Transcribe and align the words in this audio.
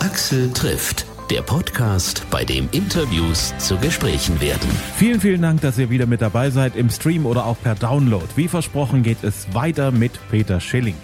Axel 0.00 0.50
trifft. 0.52 1.04
Der 1.30 1.42
Podcast, 1.42 2.24
bei 2.30 2.42
dem 2.42 2.70
Interviews 2.72 3.52
zu 3.58 3.76
Gesprächen 3.76 4.40
werden. 4.40 4.68
Vielen, 4.96 5.20
vielen 5.20 5.42
Dank, 5.42 5.60
dass 5.60 5.76
ihr 5.76 5.90
wieder 5.90 6.06
mit 6.06 6.22
dabei 6.22 6.48
seid 6.48 6.74
im 6.74 6.88
Stream 6.88 7.26
oder 7.26 7.44
auch 7.44 7.58
per 7.62 7.74
Download. 7.74 8.24
Wie 8.34 8.48
versprochen 8.48 9.02
geht 9.02 9.22
es 9.22 9.52
weiter 9.52 9.90
mit 9.90 10.12
Peter 10.30 10.58
Schilling, 10.58 10.96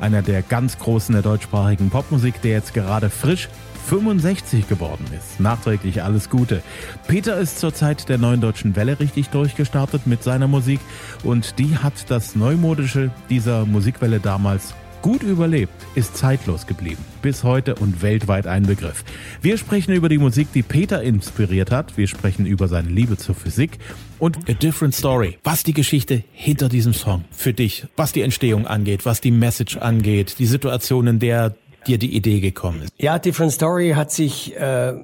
einer 0.00 0.22
der 0.22 0.42
ganz 0.42 0.78
Großen 0.78 1.12
der 1.12 1.22
deutschsprachigen 1.22 1.90
Popmusik, 1.90 2.40
der 2.42 2.52
jetzt 2.52 2.74
gerade 2.74 3.10
frisch 3.10 3.48
65 3.88 4.68
geworden 4.68 5.04
ist. 5.18 5.40
Nachträglich 5.40 6.04
alles 6.04 6.30
Gute. 6.30 6.62
Peter 7.08 7.36
ist 7.36 7.58
zur 7.58 7.74
Zeit 7.74 8.08
der 8.08 8.18
neuen 8.18 8.40
deutschen 8.40 8.76
Welle 8.76 9.00
richtig 9.00 9.30
durchgestartet 9.30 10.06
mit 10.06 10.22
seiner 10.22 10.46
Musik 10.46 10.78
und 11.24 11.58
die 11.58 11.76
hat 11.76 12.08
das 12.08 12.36
Neumodische 12.36 13.10
dieser 13.28 13.66
Musikwelle 13.66 14.20
damals 14.20 14.74
gut 15.04 15.22
überlebt, 15.22 15.74
ist 15.94 16.16
zeitlos 16.16 16.66
geblieben. 16.66 17.04
Bis 17.20 17.44
heute 17.44 17.74
und 17.74 18.00
weltweit 18.00 18.46
ein 18.46 18.62
Begriff. 18.62 19.04
Wir 19.42 19.58
sprechen 19.58 19.92
über 19.92 20.08
die 20.08 20.16
Musik, 20.16 20.48
die 20.54 20.62
Peter 20.62 21.02
inspiriert 21.02 21.70
hat. 21.70 21.98
Wir 21.98 22.06
sprechen 22.06 22.46
über 22.46 22.68
seine 22.68 22.88
Liebe 22.88 23.18
zur 23.18 23.34
Physik 23.34 23.72
und 24.18 24.38
A 24.48 24.54
Different 24.54 24.94
Story. 24.94 25.36
Was 25.44 25.62
die 25.62 25.74
Geschichte 25.74 26.24
hinter 26.32 26.70
diesem 26.70 26.94
Song 26.94 27.26
für 27.32 27.52
dich, 27.52 27.86
was 27.96 28.12
die 28.12 28.22
Entstehung 28.22 28.66
angeht, 28.66 29.04
was 29.04 29.20
die 29.20 29.30
Message 29.30 29.76
angeht, 29.76 30.36
die 30.38 30.46
Situation, 30.46 31.06
in 31.06 31.18
der 31.18 31.54
dir 31.86 31.98
die 31.98 32.16
Idee 32.16 32.40
gekommen 32.40 32.80
ist? 32.80 32.92
Ja, 32.96 33.18
Different 33.18 33.52
Story 33.52 33.92
hat 33.94 34.10
sich 34.10 34.56
äh, 34.56 34.94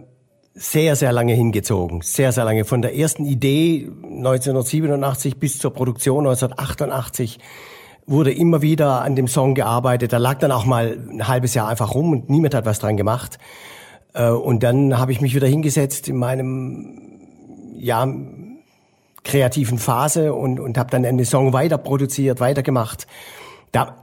sehr, 0.55 0.97
sehr 0.97 1.12
lange 1.12 1.34
hingezogen. 1.34 2.01
Sehr, 2.01 2.33
sehr 2.33 2.47
lange. 2.47 2.64
Von 2.64 2.80
der 2.80 2.97
ersten 2.97 3.27
Idee 3.27 3.91
1987 4.03 5.37
bis 5.37 5.59
zur 5.59 5.75
Produktion 5.75 6.27
1988 6.27 7.39
wurde 8.10 8.32
immer 8.32 8.60
wieder 8.60 9.02
an 9.02 9.14
dem 9.14 9.28
Song 9.28 9.55
gearbeitet. 9.55 10.12
Da 10.12 10.19
lag 10.19 10.38
dann 10.38 10.52
auch 10.52 10.64
mal 10.64 10.98
ein 11.10 11.28
halbes 11.28 11.55
Jahr 11.55 11.69
einfach 11.69 11.95
rum 11.95 12.12
und 12.12 12.28
niemand 12.28 12.55
hat 12.55 12.66
was 12.66 12.80
dran 12.80 12.96
gemacht. 12.96 13.38
Äh, 14.12 14.30
und 14.30 14.62
dann 14.62 14.98
habe 14.98 15.12
ich 15.12 15.20
mich 15.20 15.34
wieder 15.34 15.46
hingesetzt 15.46 16.08
in 16.08 16.17
meinem 16.17 17.00
ja, 17.77 18.06
kreativen 19.25 19.78
Phase 19.78 20.34
und, 20.34 20.61
und 20.61 20.77
habe 20.77 20.91
dann 20.91 21.06
einen 21.06 21.25
Song 21.25 21.52
weiter 21.52 21.78
produziert, 21.78 22.41
weitergemacht. 22.41 23.06
Da, 23.72 23.97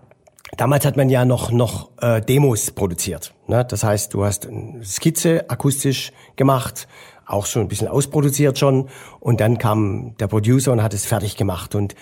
Damals 0.55 0.85
hat 0.85 0.95
man 0.95 1.09
ja 1.09 1.25
noch 1.25 1.51
noch 1.51 1.89
äh, 2.01 2.21
Demos 2.21 2.71
produziert. 2.71 3.33
Ne? 3.47 3.65
Das 3.65 3.83
heißt, 3.83 4.13
du 4.13 4.23
hast 4.23 4.47
eine 4.47 4.83
Skizze 4.85 5.49
akustisch 5.49 6.13
gemacht, 6.37 6.87
auch 7.25 7.45
schon 7.45 7.63
ein 7.63 7.67
bisschen 7.67 7.89
ausproduziert 7.89 8.57
schon, 8.57 8.87
und 9.19 9.41
dann 9.41 9.57
kam 9.57 10.15
der 10.17 10.27
Producer 10.27 10.71
und 10.71 10.81
hat 10.81 10.93
es 10.93 11.05
fertig 11.05 11.35
gemacht. 11.35 11.75
Und 11.75 11.95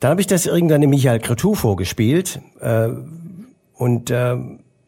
dann 0.00 0.12
habe 0.12 0.20
ich 0.20 0.26
das 0.26 0.46
irgendwann 0.46 0.80
dem 0.80 0.90
Michael 0.90 1.20
Cretou 1.20 1.54
vorgespielt 1.54 2.40
äh, 2.60 2.88
und 3.74 4.10
äh, 4.10 4.36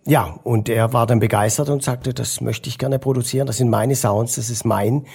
ja, 0.05 0.41
und 0.43 0.69
er 0.69 0.93
war 0.93 1.07
dann 1.07 1.21
begeistert 1.21 1.69
und 1.69 1.83
sagte, 1.83 2.13
das 2.13 2.41
möchte 2.41 2.69
ich 2.69 2.77
gerne 2.77 2.99
produzieren. 2.99 3.47
Das 3.47 3.59
sind 3.59 3.71
meine 3.71 3.95
Sounds, 3.95 4.35
das 4.35 4.51
ist 4.51 4.65
mein 4.65 5.07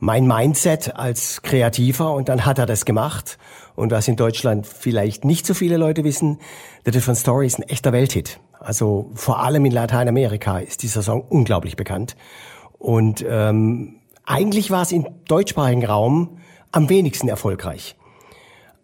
mein 0.00 0.26
Mindset 0.26 0.94
als 0.94 1.42
Kreativer 1.42 2.12
und 2.12 2.28
dann 2.28 2.46
hat 2.46 2.58
er 2.58 2.66
das 2.66 2.84
gemacht. 2.84 3.38
Und 3.74 3.90
was 3.90 4.08
in 4.08 4.16
Deutschland 4.16 4.66
vielleicht 4.66 5.24
nicht 5.24 5.46
so 5.46 5.54
viele 5.54 5.76
Leute 5.76 6.04
wissen, 6.04 6.38
The 6.84 6.90
Different 6.90 7.18
Story 7.18 7.46
ist 7.46 7.58
ein 7.58 7.68
echter 7.68 7.92
Welthit. 7.92 8.40
Also 8.60 9.10
vor 9.14 9.40
allem 9.40 9.64
in 9.64 9.72
Lateinamerika 9.72 10.58
ist 10.58 10.82
dieser 10.82 11.02
Song 11.02 11.22
unglaublich 11.28 11.76
bekannt. 11.76 12.16
Und 12.78 13.24
ähm, 13.28 13.96
eigentlich 14.24 14.70
war 14.70 14.82
es 14.82 14.92
im 14.92 15.06
deutschsprachigen 15.26 15.84
Raum 15.84 16.38
am 16.70 16.88
wenigsten 16.88 17.28
erfolgreich. 17.28 17.96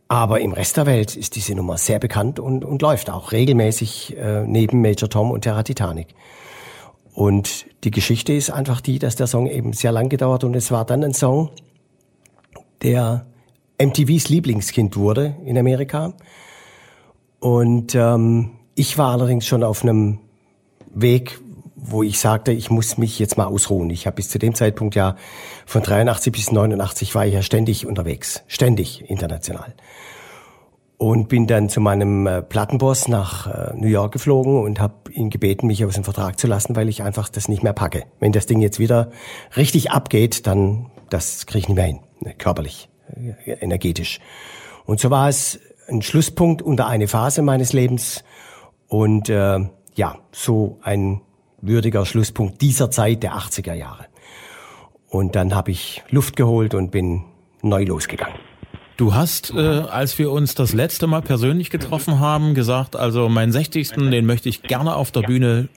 Aber 0.08 0.41
im 0.41 0.52
Rest 0.52 0.77
der 0.77 0.86
Welt 0.86 1.16
ist 1.16 1.34
diese 1.34 1.55
Nummer 1.55 1.78
sehr 1.78 1.98
bekannt 1.98 2.38
und, 2.38 2.64
und 2.64 2.83
läuft 2.83 3.10
auch 3.10 3.33
regelmäßig 3.33 4.16
äh, 4.16 4.44
neben 4.46 4.83
Major 4.83 5.08
Tom 5.08 5.30
und 5.30 5.42
Terra 5.42 5.62
Titanic. 5.62 6.08
Und 7.14 7.66
die 7.84 7.91
Geschichte 7.91 8.33
ist 8.33 8.50
einfach 8.50 8.80
die, 8.80 8.98
dass 8.98 9.16
der 9.16 9.27
Song 9.27 9.46
eben 9.46 9.72
sehr 9.72 9.92
lang 9.92 10.08
gedauert 10.08 10.44
und 10.44 10.55
es 10.55 10.70
war 10.70 10.84
dann 10.84 11.05
ein 11.05 11.14
Song, 11.14 11.50
der 12.83 13.27
MTVs 13.80 14.29
Lieblingskind 14.29 14.96
wurde 14.96 15.36
in 15.45 15.56
Amerika. 15.56 16.12
Und 17.40 17.95
ähm, 17.95 18.50
ich 18.74 18.98
war 18.98 19.12
allerdings 19.12 19.46
schon 19.46 19.62
auf 19.62 19.83
einem 19.83 20.18
Weg, 20.92 21.40
wo 21.86 22.02
ich 22.02 22.18
sagte, 22.18 22.52
ich 22.52 22.70
muss 22.70 22.98
mich 22.98 23.18
jetzt 23.18 23.36
mal 23.36 23.46
ausruhen. 23.46 23.90
Ich 23.90 24.06
habe 24.06 24.17
bis 24.17 24.30
zu 24.30 24.39
dem 24.39 24.55
Zeitpunkt 24.55 24.95
ja 24.95 25.17
von 25.67 25.83
83 25.83 26.33
bis 26.33 26.50
89 26.50 27.14
war 27.14 27.27
ich 27.27 27.34
ja 27.34 27.42
ständig 27.42 27.86
unterwegs, 27.86 28.42
ständig 28.46 29.08
international 29.08 29.74
und 30.96 31.28
bin 31.28 31.46
dann 31.46 31.68
zu 31.68 31.80
meinem 31.80 32.27
äh, 32.27 32.42
Plattenboss 32.42 33.08
nach 33.08 33.46
äh, 33.46 33.74
New 33.77 33.89
York 33.89 34.12
geflogen 34.12 34.62
und 34.62 34.80
habe 34.80 35.12
ihn 35.12 35.28
gebeten, 35.28 35.67
mich 35.67 35.84
aus 35.84 35.94
dem 35.94 36.05
Vertrag 36.05 36.39
zu 36.39 36.46
lassen, 36.46 36.77
weil 36.77 36.89
ich 36.89 37.02
einfach 37.02 37.28
das 37.28 37.48
nicht 37.48 37.62
mehr 37.62 37.73
packe. 37.73 38.05
Wenn 38.20 38.33
das 38.33 38.46
Ding 38.46 38.61
jetzt 38.61 38.78
wieder 38.78 39.11
richtig 39.56 39.90
abgeht, 39.90 40.46
dann 40.46 40.90
das 41.11 41.46
kriege 41.46 41.58
ich 41.58 41.68
nicht 41.68 41.77
mehr 41.77 41.86
hin, 41.86 42.00
ne, 42.20 42.34
körperlich, 42.34 42.89
äh, 43.44 43.52
energetisch. 43.52 44.20
Und 44.86 45.00
so 45.00 45.11
war 45.11 45.28
es 45.28 45.58
ein 45.89 46.00
Schlusspunkt 46.00 46.62
unter 46.62 46.86
eine 46.86 47.08
Phase 47.08 47.42
meines 47.42 47.73
Lebens 47.73 48.24
und 48.89 49.28
äh, 49.28 49.58
ja, 49.94 50.18
so 50.33 50.78
ein 50.83 51.20
würdiger 51.67 52.07
Schlusspunkt 52.07 52.61
dieser 52.61 52.91
Zeit 52.91 53.23
der 53.23 53.35
80er 53.35 53.75
Jahre. 53.75 54.07
Und 55.08 55.36
dann 55.36 55.55
habe 55.55 55.70
ich 55.70 56.02
Luft 56.11 56.36
geholt 56.36 56.75
und 56.75 56.91
bin 56.91 57.25
neu 57.63 57.85
losgegangen. 57.85 58.39
Du 58.97 59.14
hast, 59.14 59.52
äh, 59.52 59.58
als 59.58 60.19
wir 60.19 60.30
uns 60.30 60.55
das 60.55 60.73
letzte 60.73 61.07
Mal 61.07 61.23
persönlich 61.23 61.70
getroffen 61.70 62.20
haben, 62.20 62.55
gesagt, 62.55 62.95
also 62.95 63.29
meinen 63.29 63.51
60. 63.51 64.11
den 64.11 64.24
möchte 64.24 64.48
ich 64.48 64.63
gerne 64.63 64.95
auf 64.95 65.11
der 65.11 65.23
Bühne 65.23 65.69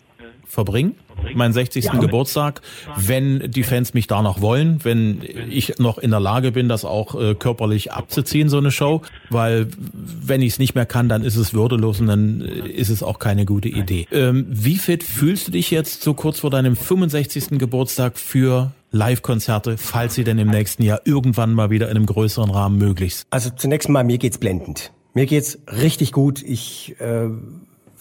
verbringen. 0.47 0.95
Meinen 1.33 1.53
60. 1.53 1.85
Ja. 1.85 1.93
Geburtstag, 1.95 2.61
wenn 2.95 3.51
die 3.51 3.63
Fans 3.63 3.93
mich 3.93 4.07
da 4.07 4.21
noch 4.21 4.41
wollen, 4.41 4.79
wenn 4.83 5.21
ich 5.49 5.77
noch 5.79 5.97
in 5.97 6.11
der 6.11 6.19
Lage 6.19 6.51
bin, 6.51 6.69
das 6.69 6.85
auch 6.85 7.19
äh, 7.19 7.35
körperlich 7.35 7.91
abzuziehen, 7.91 8.49
so 8.49 8.57
eine 8.57 8.71
Show. 8.71 9.01
Weil 9.29 9.67
wenn 9.93 10.41
ich 10.41 10.53
es 10.53 10.59
nicht 10.59 10.75
mehr 10.75 10.85
kann, 10.85 11.09
dann 11.09 11.23
ist 11.23 11.35
es 11.35 11.53
würdelos 11.53 11.99
und 11.99 12.07
dann 12.07 12.41
äh, 12.41 12.69
ist 12.69 12.89
es 12.89 13.03
auch 13.03 13.19
keine 13.19 13.45
gute 13.45 13.67
Idee. 13.67 14.07
Ähm, 14.11 14.45
wie 14.49 14.77
fit 14.77 15.03
fühlst 15.03 15.47
du 15.47 15.51
dich 15.51 15.71
jetzt 15.71 16.03
so 16.03 16.13
kurz 16.13 16.39
vor 16.39 16.49
deinem 16.49 16.75
65. 16.75 17.59
Geburtstag 17.59 18.17
für 18.17 18.71
Live-Konzerte, 18.91 19.77
falls 19.77 20.15
sie 20.15 20.23
denn 20.23 20.37
im 20.37 20.49
nächsten 20.49 20.83
Jahr 20.83 21.01
irgendwann 21.03 21.53
mal 21.53 21.69
wieder 21.69 21.89
in 21.89 21.97
einem 21.97 22.05
größeren 22.05 22.49
Rahmen 22.49 22.77
möglich 22.77 23.17
sind? 23.17 23.27
Also 23.31 23.49
zunächst 23.49 23.89
mal, 23.89 24.03
mir 24.03 24.17
geht's 24.17 24.37
blendend. 24.37 24.91
Mir 25.13 25.25
geht's 25.25 25.59
richtig 25.67 26.11
gut. 26.11 26.43
Ich 26.43 26.95
äh, 26.99 27.27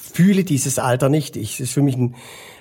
fühle 0.07 0.45
dieses 0.45 0.79
Alter 0.79 1.09
nicht. 1.09 1.37
Ich, 1.37 1.61
ist 1.61 1.73
für 1.73 1.83
mich 1.83 1.97
ein, 1.97 2.15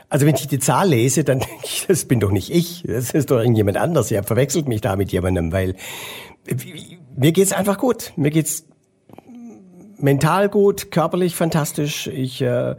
also 0.10 0.26
wenn 0.26 0.36
ich 0.36 0.48
die 0.48 0.60
Zahl 0.60 0.90
lese, 0.90 1.24
dann 1.24 1.40
denke 1.42 1.64
ich, 1.64 1.86
das 1.88 2.06
bin 2.06 2.20
doch 2.20 2.32
nicht 2.32 2.50
ich. 2.50 2.84
Das 2.86 3.12
ist 3.12 3.32
doch 3.32 3.40
irgendjemand 3.40 3.78
anders. 3.78 4.12
Ihr 4.12 4.24
verwechselt 4.24 4.68
mich 4.68 4.82
da 4.82 4.96
mit 4.96 5.12
jemandem, 5.12 5.52
weil 5.52 5.76
mir 7.16 7.32
geht's 7.32 7.54
einfach 7.54 7.78
gut. 7.78 8.14
Mir 8.16 8.32
geht's 8.32 8.66
mental 9.98 10.50
gut, 10.50 10.92
körperlich 10.92 11.36
fantastisch. 11.36 12.08
Ich 12.08 12.42
äh, 12.42 12.76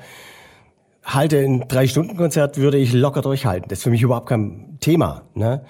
halte 1.05 1.38
ein 1.38 1.66
Drei-Stunden-Konzert, 1.69 2.59
würde 2.59 2.78
ich 2.78 2.93
locker 2.93 3.22
durchhalten. 3.22 3.69
Das 3.69 3.78
ist 3.78 3.84
für 3.84 3.91
mich 3.91 4.03
überhaupt 4.03 4.28
kein 4.28 4.78
Thema. 4.81 5.22
Ne? 5.34 5.65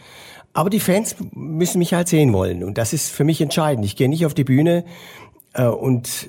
Aber 0.53 0.71
die 0.71 0.81
Fans 0.81 1.17
müssen 1.33 1.79
mich 1.79 1.95
halt 1.95 2.09
sehen 2.09 2.33
wollen. 2.33 2.65
Und 2.65 2.79
das 2.79 2.93
ist 2.93 3.11
für 3.11 3.25
mich 3.25 3.41
entscheidend. 3.41 3.85
Ich 3.85 3.97
gehe 3.97 4.09
nicht 4.09 4.27
auf 4.27 4.35
die 4.35 4.45
Bühne 4.45 4.85
äh, 5.53 5.67
und 5.67 6.29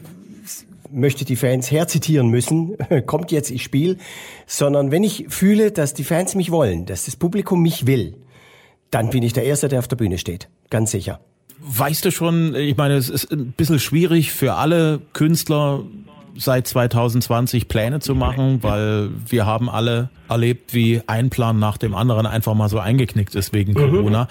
möchte 0.92 1.26
die 1.26 1.36
Fans 1.36 1.72
herzitieren 1.72 2.30
müssen, 2.30 2.76
kommt 3.06 3.32
jetzt, 3.32 3.52
ich 3.52 3.64
spiele, 3.64 3.98
sondern 4.46 4.92
wenn 4.92 5.04
ich 5.04 5.26
fühle, 5.30 5.72
dass 5.72 5.94
die 5.94 6.04
Fans 6.04 6.36
mich 6.36 6.52
wollen, 6.52 6.86
dass 6.86 7.06
das 7.06 7.16
Publikum 7.16 7.62
mich 7.62 7.88
will, 7.88 8.16
dann 8.92 9.10
bin 9.10 9.24
ich 9.24 9.34
der 9.34 9.44
Erste, 9.44 9.68
der 9.68 9.80
auf 9.80 9.88
der 9.88 9.98
Bühne 9.98 10.18
steht. 10.18 10.50
Ganz 10.70 10.92
sicher. 10.92 11.20
Weißt 11.60 12.06
du 12.06 12.12
schon, 12.12 12.56
ich 12.56 12.78
meine, 12.78 12.96
es 12.96 13.10
ist 13.10 13.32
ein 13.32 13.52
bisschen 13.52 13.80
schwierig 13.80 14.32
für 14.32 14.54
alle 14.54 15.02
Künstler, 15.14 15.84
seit 16.38 16.68
2020 16.68 17.68
Pläne 17.68 18.00
zu 18.00 18.16
machen, 18.16 18.62
weil 18.62 19.10
wir 19.28 19.46
haben 19.46 19.70
alle 19.70 20.10
erlebt, 20.30 20.74
wie 20.74 21.02
ein 21.08 21.30
Plan 21.30 21.60
nach 21.60 21.78
dem 21.78 21.96
anderen 21.96 22.26
einfach 22.26 22.54
mal 22.54 22.70
so 22.70 22.80
eingeknickt 22.80 23.36
ist 23.36 23.54
wegen 23.54 23.72
mhm. 23.72 23.76
Corona. 23.76 24.28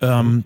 Ähm, 0.00 0.44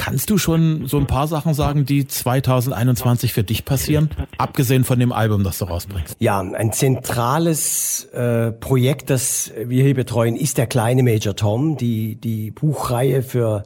kannst 0.00 0.30
du 0.30 0.38
schon 0.38 0.86
so 0.86 0.96
ein 0.96 1.06
paar 1.06 1.28
Sachen 1.28 1.52
sagen, 1.52 1.84
die 1.84 2.06
2021 2.06 3.34
für 3.34 3.44
dich 3.44 3.66
passieren, 3.66 4.08
abgesehen 4.38 4.84
von 4.84 4.98
dem 4.98 5.12
Album, 5.12 5.44
das 5.44 5.58
du 5.58 5.66
rausbringst? 5.66 6.16
Ja, 6.18 6.40
ein 6.40 6.72
zentrales 6.72 8.04
äh, 8.14 8.50
Projekt, 8.50 9.10
das 9.10 9.52
wir 9.62 9.84
hier 9.84 9.94
betreuen, 9.94 10.36
ist 10.36 10.56
der 10.56 10.66
kleine 10.66 11.02
Major 11.02 11.36
Tom, 11.36 11.76
die 11.76 12.14
die 12.14 12.50
Buchreihe 12.50 13.22
für 13.22 13.64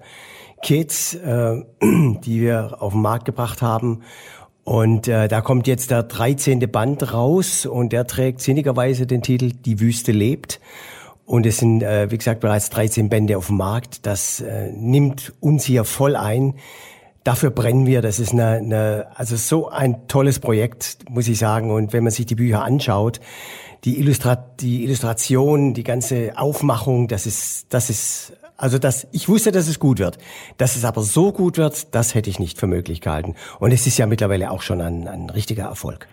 Kids, 0.61 1.15
äh, 1.15 1.63
die 1.81 2.41
wir 2.41 2.83
auf 2.83 2.95
den 2.95 3.03
Markt 3.03 3.27
gebracht 3.27 3.63
haben 3.63 4.01
und 4.65 5.07
äh, 5.07 5.29
da 5.29 5.41
kommt 5.41 5.69
jetzt 5.69 5.93
der 5.93 6.03
13. 6.03 6.59
Band 6.71 7.13
raus 7.13 7.65
und 7.65 7.93
der 7.93 8.09
trägt 8.09 8.41
sinnigerweise 8.41 9.07
den 9.07 9.23
Titel 9.23 9.53
Die 9.53 9.79
Wüste 9.79 10.11
lebt. 10.11 10.59
Und 11.27 11.47
es 11.47 11.59
sind, 11.59 11.83
äh, 11.83 12.11
wie 12.11 12.19
gesagt, 12.19 12.41
bereits 12.41 12.71
13 12.71 13.09
Bände 13.09 13.39
auf 13.39 13.47
dem 13.47 13.57
Markt. 13.57 14.07
Das 14.07 14.41
äh, 14.41 14.71
nimmt 14.73 15.33
uns 15.41 15.65
hier 15.65 15.85
voll 15.85 16.17
ein. 16.17 16.55
dafür 17.25 17.51
brennen 17.51 17.87
wir. 17.87 18.03
Das 18.03 18.19
ist 18.19 18.33
eine, 18.33 18.57
eine, 18.57 19.07
also 19.15 19.37
so 19.37 19.69
ein 19.69 20.07
tolles 20.09 20.39
Projekt, 20.39 20.99
muss 21.09 21.27
ich 21.27 21.39
sagen. 21.39 21.71
Und 21.71 21.93
wenn 21.93 22.05
man 22.05 22.13
sich 22.13 22.27
die 22.27 22.35
Bücher 22.35 22.63
anschaut, 22.63 23.21
die, 23.85 23.99
Illustra 23.99 24.37
die 24.37 24.85
Illustration, 24.85 25.75
die 25.75 25.85
ganze 25.85 26.33
Aufmachung, 26.37 27.09
das 27.09 27.27
ist, 27.27 27.67
das 27.71 27.91
ist, 27.91 28.35
also 28.57 28.79
das, 28.79 29.07
ich 29.13 29.29
wusste, 29.29 29.53
dass 29.53 29.69
es 29.69 29.79
gut 29.79 29.99
wird. 29.99 30.19
Dass 30.59 30.77
es 30.77 30.85
aber 30.85 31.03
so 31.03 31.33
gut 31.33 31.57
wird, 31.57 31.95
das 31.95 32.15
hätte 32.15 32.29
ich 32.29 32.39
nicht 32.39 32.59
für 32.59 32.67
möglich 32.67 33.01
gehalten. 33.01 33.35
Und 33.59 33.73
es 33.73 33.87
ist 33.87 33.97
ja 33.99 34.07
mittlerweile 34.07 34.51
auch 34.51 34.63
schon 34.63 34.83
ein, 34.83 35.09
ein 35.09 35.31
richtiger 35.31 35.65
Erfolg. 35.65 36.07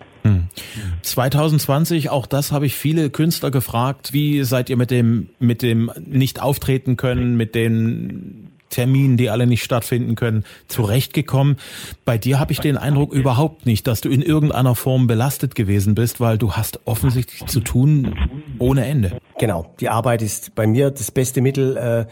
2020, 1.02 2.06
hm. 2.06 2.12
auch 2.12 2.26
das 2.26 2.52
habe 2.52 2.66
ich 2.66 2.76
viele 2.76 3.10
Künstler 3.10 3.52
gefragt. 3.52 4.14
Wie 4.14 4.44
seid 4.44 4.70
ihr 4.70 4.78
mit 4.78 4.92
dem, 4.92 5.30
mit 5.40 5.62
dem 5.62 5.92
nicht 6.06 6.42
auftreten 6.42 6.98
können, 6.98 7.38
mit 7.38 7.56
den 7.56 8.52
Terminen, 8.72 9.18
die 9.18 9.30
alle 9.30 9.46
nicht 9.46 9.64
stattfinden 9.64 10.16
können, 10.16 10.44
zurechtgekommen. 10.68 11.58
Bei 12.06 12.18
dir 12.18 12.40
habe 12.40 12.52
ich 12.52 12.60
den 12.60 12.78
Eindruck 12.78 13.14
überhaupt 13.14 13.68
nicht, 13.68 13.86
dass 13.86 14.02
du 14.02 14.10
in 14.10 14.24
irgendeiner 14.24 14.74
Form 14.74 15.06
belastet 15.06 15.54
gewesen 15.54 15.94
bist, 15.94 16.20
weil 16.20 16.40
du 16.40 16.54
hast 16.54 16.80
offensichtlich 16.86 17.46
zu 17.46 17.60
tun 17.60 18.16
ohne 18.58 18.86
Ende. 18.86 19.20
Genau, 19.38 19.74
die 19.80 19.90
Arbeit 19.90 20.24
ist 20.24 20.56
bei 20.56 20.66
mir 20.66 20.90
das 20.90 21.12
beste 21.12 21.42
Mittel, 21.42 21.78
äh, 21.78 22.06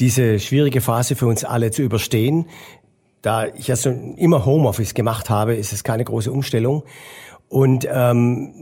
diese 0.00 0.40
schwierige 0.40 0.80
Phase 0.80 1.14
für 1.14 1.26
uns 1.26 1.44
alle 1.44 1.70
zu 1.70 1.82
überstehen. 1.82 2.46
Da 3.22 3.46
ich 3.46 3.68
ja 3.68 3.76
so 3.76 3.90
immer 4.16 4.46
Homeoffice 4.46 4.94
gemacht 4.94 5.28
habe, 5.28 5.54
ist 5.54 5.74
es 5.74 5.84
keine 5.84 6.04
große 6.04 6.32
Umstellung. 6.32 6.84
Und 7.50 7.86
ähm, 7.90 8.52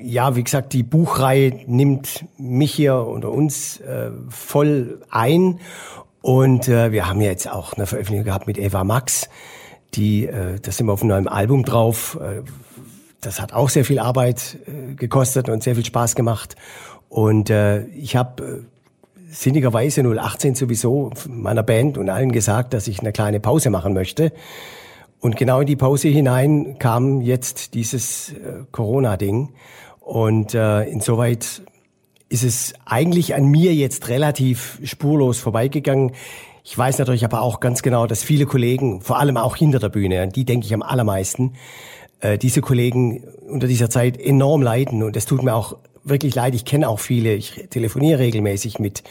ja, 0.00 0.34
wie 0.34 0.42
gesagt, 0.42 0.72
die 0.72 0.82
Buchreihe 0.82 1.60
nimmt 1.66 2.24
mich 2.38 2.72
hier 2.72 3.06
oder 3.06 3.30
uns 3.30 3.78
äh, 3.80 4.10
voll 4.30 5.02
ein. 5.10 5.60
Und 6.22 6.66
äh, 6.66 6.90
wir 6.90 7.08
haben 7.08 7.20
jetzt 7.20 7.48
auch 7.48 7.74
eine 7.74 7.86
Veröffentlichung 7.86 8.24
gehabt 8.24 8.46
mit 8.46 8.58
Eva 8.58 8.84
Max. 8.84 9.28
Die, 9.94 10.26
äh, 10.26 10.58
das 10.60 10.78
sind 10.78 10.86
wir 10.86 10.94
auf 10.94 11.02
einem 11.02 11.10
neuen 11.10 11.28
Album 11.28 11.62
drauf. 11.62 12.18
Äh, 12.20 12.42
das 13.20 13.38
hat 13.40 13.52
auch 13.52 13.68
sehr 13.68 13.84
viel 13.84 13.98
Arbeit 13.98 14.56
äh, 14.66 14.94
gekostet 14.94 15.50
und 15.50 15.62
sehr 15.62 15.74
viel 15.74 15.84
Spaß 15.84 16.14
gemacht. 16.14 16.56
Und 17.10 17.50
äh, 17.50 17.84
ich 17.88 18.16
habe 18.16 18.42
äh, 18.42 19.24
sinnigerweise 19.30 20.02
018 20.02 20.54
sowieso 20.54 21.10
meiner 21.28 21.62
Band 21.62 21.98
und 21.98 22.08
allen 22.08 22.32
gesagt, 22.32 22.72
dass 22.72 22.88
ich 22.88 23.00
eine 23.00 23.12
kleine 23.12 23.40
Pause 23.40 23.68
machen 23.68 23.92
möchte. 23.92 24.32
Und 25.20 25.36
genau 25.36 25.60
in 25.60 25.66
die 25.66 25.76
Pause 25.76 26.08
hinein 26.08 26.76
kam 26.78 27.20
jetzt 27.20 27.74
dieses 27.74 28.32
äh, 28.32 28.64
Corona-Ding. 28.70 29.52
Und 30.00 30.54
äh, 30.54 30.84
insoweit 30.84 31.62
ist 32.28 32.44
es 32.44 32.74
eigentlich 32.84 33.34
an 33.34 33.46
mir 33.46 33.74
jetzt 33.74 34.08
relativ 34.08 34.80
spurlos 34.84 35.38
vorbeigegangen. 35.38 36.12
Ich 36.62 36.76
weiß 36.76 36.98
natürlich 36.98 37.24
aber 37.24 37.40
auch 37.40 37.60
ganz 37.60 37.82
genau, 37.82 38.06
dass 38.06 38.22
viele 38.22 38.46
Kollegen, 38.46 39.00
vor 39.00 39.18
allem 39.18 39.36
auch 39.36 39.56
hinter 39.56 39.78
der 39.78 39.88
Bühne, 39.88 40.22
an 40.22 40.30
die 40.30 40.44
denke 40.44 40.66
ich 40.66 40.74
am 40.74 40.82
allermeisten, 40.82 41.54
äh, 42.20 42.38
diese 42.38 42.60
Kollegen 42.60 43.24
unter 43.48 43.66
dieser 43.66 43.90
Zeit 43.90 44.20
enorm 44.20 44.62
leiden. 44.62 45.02
Und 45.02 45.16
es 45.16 45.26
tut 45.26 45.42
mir 45.42 45.54
auch 45.54 45.78
wirklich 46.04 46.34
leid. 46.34 46.54
Ich 46.54 46.64
kenne 46.64 46.88
auch 46.88 47.00
viele. 47.00 47.34
Ich 47.34 47.68
telefoniere 47.70 48.20
regelmäßig 48.20 48.78
mit 48.78 49.02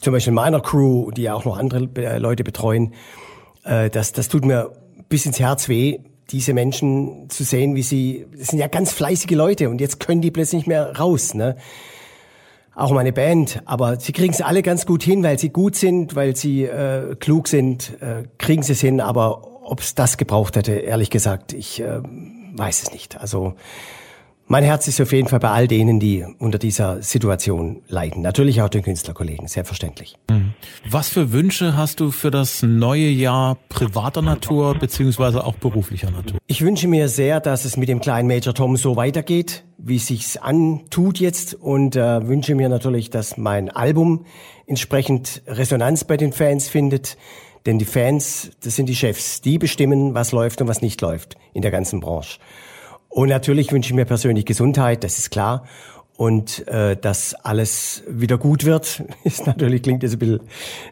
zum 0.00 0.12
Beispiel 0.12 0.32
meiner 0.32 0.60
Crew, 0.60 1.10
die 1.10 1.22
ja 1.22 1.34
auch 1.34 1.44
noch 1.44 1.56
andere 1.56 1.88
äh, 1.96 2.18
Leute 2.18 2.44
betreuen. 2.44 2.94
Äh, 3.64 3.90
das, 3.90 4.12
das 4.12 4.28
tut 4.28 4.44
mir 4.44 4.72
bis 5.08 5.26
ins 5.26 5.40
Herz 5.40 5.68
weh, 5.68 6.00
diese 6.30 6.52
Menschen 6.52 7.30
zu 7.30 7.44
sehen, 7.44 7.74
wie 7.74 7.82
sie, 7.82 8.26
das 8.36 8.48
sind 8.48 8.58
ja 8.58 8.66
ganz 8.66 8.92
fleißige 8.92 9.32
Leute 9.32 9.70
und 9.70 9.80
jetzt 9.80 10.00
können 10.00 10.20
die 10.20 10.30
plötzlich 10.30 10.60
nicht 10.60 10.68
mehr 10.68 10.96
raus. 10.96 11.34
Ne? 11.34 11.56
auch 12.78 12.92
meine 12.92 13.12
Band, 13.12 13.60
aber 13.64 13.98
sie 13.98 14.12
kriegen 14.12 14.32
es 14.32 14.40
alle 14.40 14.62
ganz 14.62 14.86
gut 14.86 15.02
hin, 15.02 15.24
weil 15.24 15.38
sie 15.38 15.48
gut 15.48 15.74
sind, 15.74 16.14
weil 16.14 16.36
sie 16.36 16.62
äh, 16.62 17.16
klug 17.16 17.48
sind, 17.48 18.00
äh, 18.00 18.22
kriegen 18.38 18.62
sie 18.62 18.72
es 18.72 18.80
hin, 18.80 19.00
aber 19.00 19.62
ob 19.68 19.80
es 19.80 19.96
das 19.96 20.16
gebraucht 20.16 20.54
hätte, 20.56 20.72
ehrlich 20.72 21.10
gesagt, 21.10 21.52
ich 21.52 21.80
äh, 21.80 22.00
weiß 22.54 22.84
es 22.84 22.92
nicht. 22.92 23.20
Also 23.20 23.54
mein 24.48 24.64
Herz 24.64 24.88
ist 24.88 25.00
auf 25.00 25.12
jeden 25.12 25.28
Fall 25.28 25.40
bei 25.40 25.50
all 25.50 25.68
denen, 25.68 26.00
die 26.00 26.24
unter 26.38 26.58
dieser 26.58 27.02
Situation 27.02 27.82
leiden. 27.86 28.22
Natürlich 28.22 28.62
auch 28.62 28.70
den 28.70 28.82
Künstlerkollegen, 28.82 29.46
selbstverständlich. 29.46 30.16
Mhm. 30.30 30.54
Was 30.88 31.10
für 31.10 31.32
Wünsche 31.32 31.76
hast 31.76 32.00
du 32.00 32.10
für 32.10 32.30
das 32.30 32.62
neue 32.62 33.08
Jahr 33.08 33.58
privater 33.68 34.22
Natur 34.22 34.74
beziehungsweise 34.74 35.44
auch 35.44 35.56
beruflicher 35.56 36.10
Natur? 36.10 36.38
Ich 36.46 36.62
wünsche 36.62 36.88
mir 36.88 37.08
sehr, 37.08 37.40
dass 37.40 37.66
es 37.66 37.76
mit 37.76 37.90
dem 37.90 38.00
kleinen 38.00 38.26
Major 38.26 38.54
Tom 38.54 38.76
so 38.76 38.96
weitergeht, 38.96 39.64
wie 39.76 39.96
es 39.96 40.06
sich 40.06 40.42
antut 40.42 41.18
jetzt 41.18 41.54
und 41.54 41.94
äh, 41.94 42.26
wünsche 42.26 42.54
mir 42.54 42.70
natürlich, 42.70 43.10
dass 43.10 43.36
mein 43.36 43.68
Album 43.68 44.24
entsprechend 44.66 45.42
Resonanz 45.46 46.04
bei 46.04 46.16
den 46.16 46.32
Fans 46.32 46.68
findet. 46.68 47.18
Denn 47.66 47.78
die 47.78 47.84
Fans, 47.84 48.52
das 48.62 48.76
sind 48.76 48.88
die 48.88 48.96
Chefs, 48.96 49.42
die 49.42 49.58
bestimmen, 49.58 50.14
was 50.14 50.32
läuft 50.32 50.62
und 50.62 50.68
was 50.68 50.80
nicht 50.80 51.02
läuft 51.02 51.36
in 51.52 51.60
der 51.60 51.70
ganzen 51.70 52.00
Branche. 52.00 52.38
Und 53.08 53.28
natürlich 53.28 53.72
wünsche 53.72 53.90
ich 53.90 53.94
mir 53.94 54.04
persönlich 54.04 54.44
Gesundheit, 54.44 55.02
das 55.04 55.18
ist 55.18 55.30
klar. 55.30 55.64
Und 56.16 56.66
äh, 56.66 56.96
dass 56.96 57.34
alles 57.34 58.02
wieder 58.08 58.38
gut 58.38 58.64
wird, 58.64 59.04
ist 59.24 59.46
natürlich, 59.46 59.82
klingt 59.82 60.02
jetzt 60.02 60.14
ein 60.14 60.18
bisschen 60.18 60.40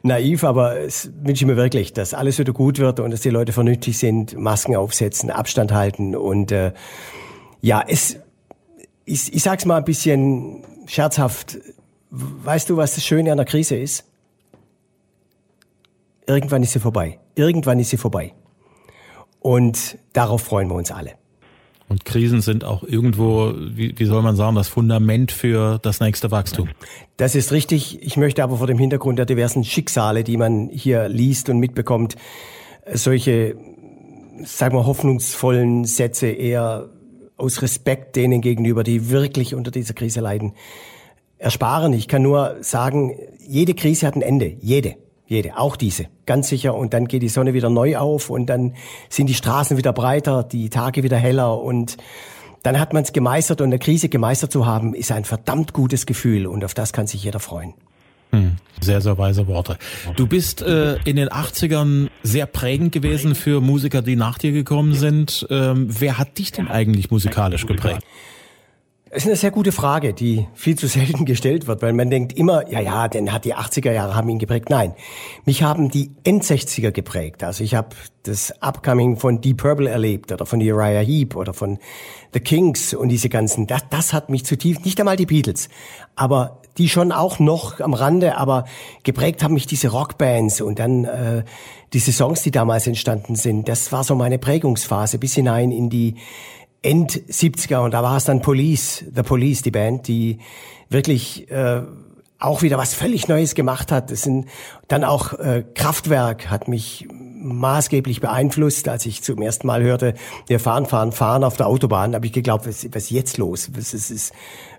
naiv, 0.03 0.45
aber 0.45 0.79
es 0.79 1.11
wünsche 1.21 1.45
ich 1.45 1.47
mir 1.47 1.57
wirklich, 1.57 1.93
dass 1.93 2.15
alles 2.15 2.39
wieder 2.39 2.53
gut 2.53 2.79
wird 2.79 3.01
und 3.01 3.11
dass 3.11 3.23
die 3.23 3.31
Leute 3.31 3.53
vernünftig 3.53 3.99
sind, 3.99 4.39
Masken 4.39 4.77
aufsetzen, 4.77 5.31
Abstand 5.31 5.73
halten. 5.73 6.15
Und 6.15 6.53
äh, 6.53 6.73
ja, 7.61 7.83
es, 7.87 8.19
ich, 9.05 9.35
ich 9.35 9.43
sag's 9.43 9.65
mal 9.65 9.79
ein 9.79 9.85
bisschen 9.85 10.63
scherzhaft. 10.87 11.59
Weißt 12.11 12.71
du, 12.71 12.77
was 12.77 12.95
das 12.95 13.05
Schöne 13.05 13.33
an 13.33 13.39
der 13.39 13.47
Krise 13.47 13.77
ist? 13.77 14.05
Irgendwann 16.29 16.63
ist 16.63 16.73
sie 16.73 16.81
vorbei. 16.81 17.19
Irgendwann 17.35 17.81
ist 17.81 17.91
sie 17.91 17.97
vorbei. 17.97 18.33
Und 19.41 19.99
darauf 20.13 20.43
freuen 20.43 20.69
wir 20.69 20.77
uns 20.77 20.93
alle. 20.93 21.15
Und 21.89 22.05
Krisen 22.05 22.41
sind 22.41 22.65
auch 22.65 22.83
irgendwo, 22.83 23.53
wie, 23.57 23.97
wie 23.97 24.05
soll 24.07 24.23
man 24.23 24.35
sagen, 24.35 24.57
das 24.57 24.69
Fundament 24.69 25.31
für 25.31 25.79
das 25.83 26.01
nächste 26.01 26.31
Wachstum. 26.31 26.69
Das 27.17 27.35
ist 27.37 27.53
richtig. 27.53 28.03
Ich 28.03 28.17
möchte 28.17 28.43
aber 28.43 28.57
vor 28.57 28.67
dem 28.67 28.79
Hintergrund 28.79 29.19
der 29.19 29.27
diversen 29.27 29.63
Schicksale, 29.65 30.25
die 30.25 30.37
man 30.37 30.69
hier 30.69 31.09
liest 31.09 31.49
und 31.49 31.59
mitbekommt, 31.59 32.17
solche, 32.93 33.57
sagen 34.45 34.77
wir, 34.77 34.87
hoffnungsvollen 34.87 35.85
Sätze 35.85 36.27
eher 36.27 36.89
aus 37.37 37.63
Respekt 37.63 38.17
denen 38.17 38.41
gegenüber, 38.41 38.83
die 38.83 39.11
wirklich 39.11 39.55
unter 39.55 39.71
dieser 39.71 39.95
Krise 39.95 40.21
leiden, 40.21 40.55
ersparen. 41.39 41.93
Ich 41.93 42.09
kann 42.09 42.23
nur 42.23 42.57
sagen, 42.63 43.17
jede 43.47 43.75
Krise 43.75 44.07
hat 44.07 44.17
ein 44.17 44.23
Ende. 44.23 44.57
Jede. 44.61 44.97
Jede, 45.27 45.59
auch 45.59 45.77
diese, 45.77 46.07
ganz 46.25 46.49
sicher. 46.49 46.75
Und 46.75 46.95
dann 46.95 47.09
geht 47.09 47.23
die 47.23 47.29
Sonne 47.29 47.53
wieder 47.53 47.69
neu 47.69 47.97
auf 47.97 48.31
und 48.31 48.47
dann 48.47 48.75
sind 49.09 49.29
die 49.29 49.35
Straßen 49.35 49.77
wieder 49.77 49.93
breiter, 49.93 50.45
die 50.45 50.71
Tage 50.71 51.03
wieder 51.03 51.17
heller 51.17 51.61
und 51.61 51.97
dann 52.63 52.81
hat 52.81 52.93
man 52.93 53.05
es 53.05 53.13
gemeistert 53.13 53.61
und 53.61 53.69
eine 53.69 53.79
Krise 53.79 54.09
gemeistert 54.09 54.51
zu 54.51 54.67
haben, 54.67 54.95
ist 54.95 55.13
ein 55.13 55.25
verdammt 55.25 55.73
gutes 55.73 56.05
Gefühl 56.05 56.47
und 56.47 56.65
auf 56.65 56.75
das 56.75 56.93
kann 56.93 57.07
sich 57.07 57.23
jeder 57.23 57.39
freuen. 57.39 57.75
Hm, 58.33 58.57
sehr, 58.81 59.01
sehr 59.01 59.17
weise 59.19 59.47
Worte. 59.47 59.79
Du 60.17 60.27
bist 60.27 60.63
äh, 60.63 60.97
in 61.05 61.17
den 61.17 61.29
80ern 61.29 62.09
sehr 62.23 62.47
prägend 62.47 62.93
gewesen 62.93 63.35
für 63.35 63.61
Musiker, 63.61 64.03
die 64.03 64.17
nach 64.17 64.39
dir 64.39 64.51
gekommen 64.51 64.95
sind. 64.95 65.47
Ähm, 65.49 65.87
wer 65.89 66.19
hat 66.19 66.39
dich 66.39 66.51
denn 66.51 66.67
eigentlich 66.69 67.11
musikalisch 67.11 67.67
geprägt? 67.67 68.03
Das 69.17 69.25
ist 69.25 69.31
eine 69.31 69.37
sehr 69.37 69.51
gute 69.51 69.73
Frage, 69.73 70.13
die 70.13 70.47
viel 70.53 70.77
zu 70.77 70.89
selten 70.89 71.25
gestellt 71.25 71.67
wird, 71.67 71.81
weil 71.81 71.95
man 71.95 72.11
denkt 72.11 72.35
immer, 72.35 72.71
ja, 72.71 72.81
ja, 72.81 73.09
denn 73.09 73.33
hat 73.33 73.47
die 73.47 73.55
80er 73.55 73.91
Jahre 73.91 74.15
haben 74.15 74.29
ihn 74.29 74.39
geprägt. 74.39 74.69
Nein, 74.69 74.93
mich 75.47 75.63
haben 75.63 75.89
die 75.89 76.11
End-60er 76.23 76.91
geprägt. 76.91 77.43
Also 77.43 77.65
ich 77.65 77.75
habe 77.75 77.97
das 78.25 78.53
Upcoming 78.61 79.17
von 79.17 79.41
Deep 79.41 79.57
Purple 79.57 79.89
erlebt 79.89 80.33
oder 80.33 80.45
von 80.45 80.61
Uriah 80.61 81.01
Heep 81.01 81.35
oder 81.35 81.55
von 81.55 81.79
The 82.35 82.41
Kings 82.41 82.93
und 82.93 83.09
diese 83.09 83.31
ganzen. 83.31 83.67
Das, 83.67 83.89
das 83.89 84.13
hat 84.13 84.29
mich 84.29 84.45
zutiefst, 84.45 84.85
nicht 84.85 85.01
einmal 85.01 85.17
die 85.17 85.25
Beatles, 85.25 85.71
aber 86.15 86.61
die 86.77 86.91
schon 86.91 87.11
auch 87.11 87.39
noch 87.39 87.81
am 87.81 87.95
Rande, 87.95 88.37
aber 88.37 88.67
geprägt 89.03 89.43
haben 89.43 89.55
mich 89.55 89.67
diese 89.67 89.89
Rockbands 89.89 90.61
und 90.61 90.79
dann 90.79 91.05
äh, 91.05 91.45
diese 91.95 92.13
Songs, 92.13 92.43
die 92.43 92.51
damals 92.51 92.87
entstanden 92.87 93.35
sind. 93.35 93.67
Das 93.67 93.93
war 93.93 94.05
so 94.05 94.15
meine 94.15 94.39
Prägungsphase 94.39 95.19
bis 95.19 95.35
hinein 95.35 95.71
in 95.71 95.89
die 95.89 96.17
End 96.83 97.13
70er 97.13 97.79
und 97.79 97.93
da 97.93 98.03
war 98.03 98.17
es 98.17 98.25
dann 98.25 98.43
Police, 98.43 99.05
The 99.15 99.23
Police, 99.23 99.63
die 99.63 99.71
Band, 99.71 100.09
die 100.09 100.39
wirklich 100.89 101.51
äh, 101.51 101.83
auch 102.39 102.63
wieder 102.63 102.79
was 102.79 102.95
völlig 102.95 103.29
Neues 103.29 103.55
gemacht 103.55 103.91
hat. 103.91 104.11
Das 104.11 104.23
sind 104.23 104.47
dann 104.89 105.05
auch 105.05 105.33
äh, 105.35 105.65
Kraftwerk 105.75 106.51
hat 106.51 106.69
mich 106.69 107.09
maßgeblich 107.11 108.21
beeinflusst, 108.21 108.89
als 108.89 109.07
ich 109.07 109.23
zum 109.23 109.41
ersten 109.41 109.67
Mal 109.67 109.83
hörte, 109.83 110.15
wir 110.47 110.59
fahren, 110.59 110.87
fahren, 110.87 111.13
fahren 111.13 111.45
auf 111.45 111.57
der 111.57 111.67
Autobahn, 111.67 112.15
habe 112.15 112.27
ich 112.27 112.33
geglaubt, 112.33 112.67
was, 112.67 112.87
was 112.93 113.11
jetzt 113.11 113.39
los? 113.39 113.71
Das 113.75 113.95
ist, 113.95 114.11
ist, 114.11 114.33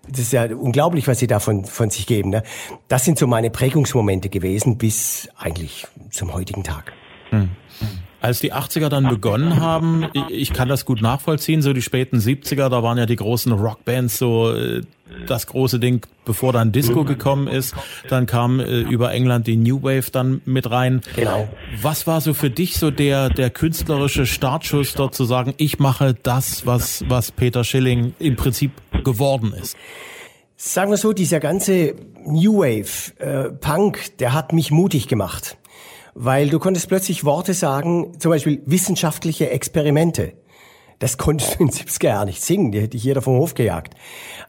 das 0.10 0.20
ist 0.20 0.34
ja 0.34 0.46
unglaublich, 0.54 1.08
was 1.08 1.20
sie 1.20 1.27
da 1.27 1.39
von, 1.39 1.66
von 1.66 1.89
sich 1.89 2.06
geben. 2.08 2.30
Ne? 2.30 2.44
Das 2.88 3.06
sind 3.06 3.18
so 3.18 3.27
meine 3.27 3.50
Prägungsmomente 3.50 4.30
gewesen 4.30 4.77
bis 4.77 5.30
eigentlich 5.38 5.88
zum 6.12 6.34
heutigen 6.34 6.63
Tag. 6.63 6.94
Hm. 7.30 7.51
Als 8.20 8.40
die 8.40 8.52
80er 8.52 8.90
dann 8.90 9.08
begonnen 9.08 9.60
haben, 9.60 10.08
ich 10.30 10.52
kann 10.52 10.68
das 10.68 10.86
gut 10.86 11.02
nachvollziehen, 11.02 11.62
so 11.62 11.74
die 11.74 11.84
späten 11.84 12.18
70er, 12.18 12.70
da 12.70 12.82
waren 12.82 12.98
ja 12.98 13.06
die 13.06 13.16
großen 13.16 13.52
Rockbands 13.52 14.18
so 14.18 14.52
äh, 14.52 14.82
das 15.28 15.48
große 15.48 15.80
Ding, 15.80 16.06
bevor 16.26 16.52
dann 16.52 16.72
Disco 16.72 17.04
gekommen 17.04 17.48
ist. 17.48 17.76
Dann 18.10 18.26
kam 18.26 18.60
äh, 18.60 18.82
über 18.82 19.12
England 19.12 19.48
die 19.48 19.56
New 19.56 19.84
Wave 19.84 20.12
dann 20.12 20.42
mit 20.46 20.70
rein. 20.70 21.02
Genau. 21.16 21.48
Was 21.82 22.08
war 22.08 22.22
so 22.22 22.34
für 22.34 22.50
dich 22.50 22.78
so 22.78 22.92
der, 22.92 23.30
der 23.30 23.50
künstlerische 23.50 24.26
Startschuss 24.26 24.94
dort 24.94 25.14
zu 25.14 25.26
sagen, 25.26 25.54
ich 25.58 25.80
mache 25.80 26.16
das, 26.24 26.66
was, 26.66 27.06
was 27.08 27.32
Peter 27.32 27.64
Schilling 27.64 28.14
im 28.20 28.36
Prinzip 28.36 28.72
geworden 29.04 29.54
ist? 29.54 29.78
Sagen 30.56 30.90
wir 30.90 30.98
so, 30.98 31.14
dieser 31.14 31.40
ganze 31.40 31.94
New 32.26 32.58
Wave 32.58 33.14
äh, 33.20 33.52
Punk, 33.52 34.18
der 34.18 34.34
hat 34.34 34.54
mich 34.54 34.72
mutig 34.72 35.08
gemacht. 35.08 35.56
Weil 36.20 36.50
du 36.50 36.58
konntest 36.58 36.88
plötzlich 36.88 37.26
Worte 37.26 37.54
sagen, 37.54 38.20
zum 38.20 38.32
Beispiel 38.32 38.64
wissenschaftliche 38.66 39.52
Experimente. 39.52 40.34
Das 40.98 41.20
konntest 41.20 41.60
du 41.60 41.66
in 41.66 41.70
70er 41.70 42.00
gar 42.02 42.26
nicht 42.26 42.42
singen, 42.42 42.72
die 42.72 42.82
hätte 42.82 42.98
ich 42.98 43.04
jeder 43.04 43.22
vom 43.22 43.38
Hof 43.38 43.54
gejagt. 43.54 43.94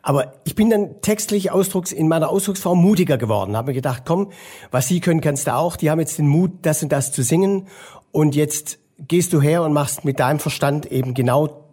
Aber 0.00 0.32
ich 0.44 0.54
bin 0.54 0.70
dann 0.70 1.02
textlich 1.02 1.50
Ausdrucks, 1.50 1.92
in 1.92 2.08
meiner 2.08 2.30
Ausdrucksform 2.30 2.80
mutiger 2.80 3.18
geworden, 3.18 3.54
habe 3.54 3.72
mir 3.72 3.74
gedacht, 3.74 4.04
komm, 4.06 4.30
was 4.70 4.88
sie 4.88 5.00
können, 5.00 5.20
kannst 5.20 5.46
du 5.46 5.54
auch. 5.54 5.76
Die 5.76 5.90
haben 5.90 6.00
jetzt 6.00 6.16
den 6.16 6.26
Mut, 6.26 6.52
das 6.62 6.82
und 6.82 6.90
das 6.90 7.12
zu 7.12 7.22
singen. 7.22 7.66
Und 8.12 8.34
jetzt 8.34 8.78
gehst 9.06 9.34
du 9.34 9.42
her 9.42 9.62
und 9.62 9.74
machst 9.74 10.06
mit 10.06 10.20
deinem 10.20 10.38
Verstand 10.38 10.90
eben 10.90 11.12
genau 11.12 11.66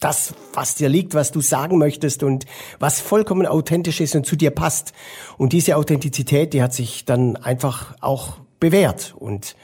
das, 0.00 0.34
was 0.52 0.74
dir 0.74 0.90
liegt, 0.90 1.14
was 1.14 1.32
du 1.32 1.40
sagen 1.40 1.78
möchtest 1.78 2.22
und 2.22 2.44
was 2.78 3.00
vollkommen 3.00 3.46
authentisch 3.46 4.02
ist 4.02 4.14
und 4.14 4.26
zu 4.26 4.36
dir 4.36 4.50
passt. 4.50 4.92
Und 5.38 5.54
diese 5.54 5.78
Authentizität, 5.78 6.52
die 6.52 6.62
hat 6.62 6.74
sich 6.74 7.06
dann 7.06 7.36
einfach 7.36 7.94
auch 8.02 8.36
bewährt. 8.60 9.14
Und 9.18 9.56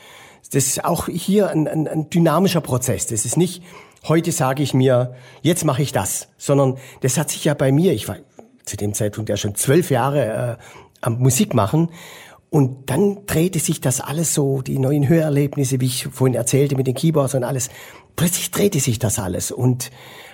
das 0.53 0.67
ist 0.67 0.85
auch 0.85 1.07
hier 1.07 1.51
ein, 1.51 1.69
ein, 1.69 1.87
ein 1.87 2.11
dynamischer 2.11 2.61
Prozess. 2.61 3.07
Das 3.07 3.25
ist 3.25 3.37
nicht, 3.37 3.63
heute 4.09 4.33
sage 4.33 4.63
ich 4.63 4.75
mir, 4.75 5.15
jetzt 5.43 5.65
mache 5.65 5.83
ich 5.83 5.93
das, 5.93 6.29
sondern 6.39 6.79
das 7.01 7.19
hat 7.19 7.31
sich 7.31 7.45
ja 7.45 7.55
bei 7.55 7.73
mir, 7.73 7.93
ich 7.93 8.09
war 8.09 8.17
zu 8.65 8.77
dem 8.77 8.95
Zeitpunkt 8.95 9.29
ja 9.29 9.37
schon 9.37 9.55
zwölf 9.55 9.91
Jahre 9.91 10.59
äh, 10.59 10.63
am 11.03 11.19
Musik 11.19 11.55
machen, 11.55 11.91
und 12.51 12.91
dann 12.91 13.27
drehte 13.27 13.59
sich 13.59 13.81
das 13.81 14.01
alles 14.01 14.33
so, 14.33 14.63
die 14.63 14.79
neuen 14.79 15.09
Hörerlebnisse, 15.09 15.81
wie 15.81 15.87
ich 15.87 16.07
vorhin 16.07 16.35
erzählte, 16.35 16.77
mit 16.77 16.87
den 16.87 16.95
Keyboards 16.95 17.35
und 17.35 17.45
alles. 17.45 17.69
Plötzlich 18.15 18.51
drehte 18.51 18.81
sich 18.81 18.99
das 18.99 19.19
alles 19.19 19.51
und 19.51 19.91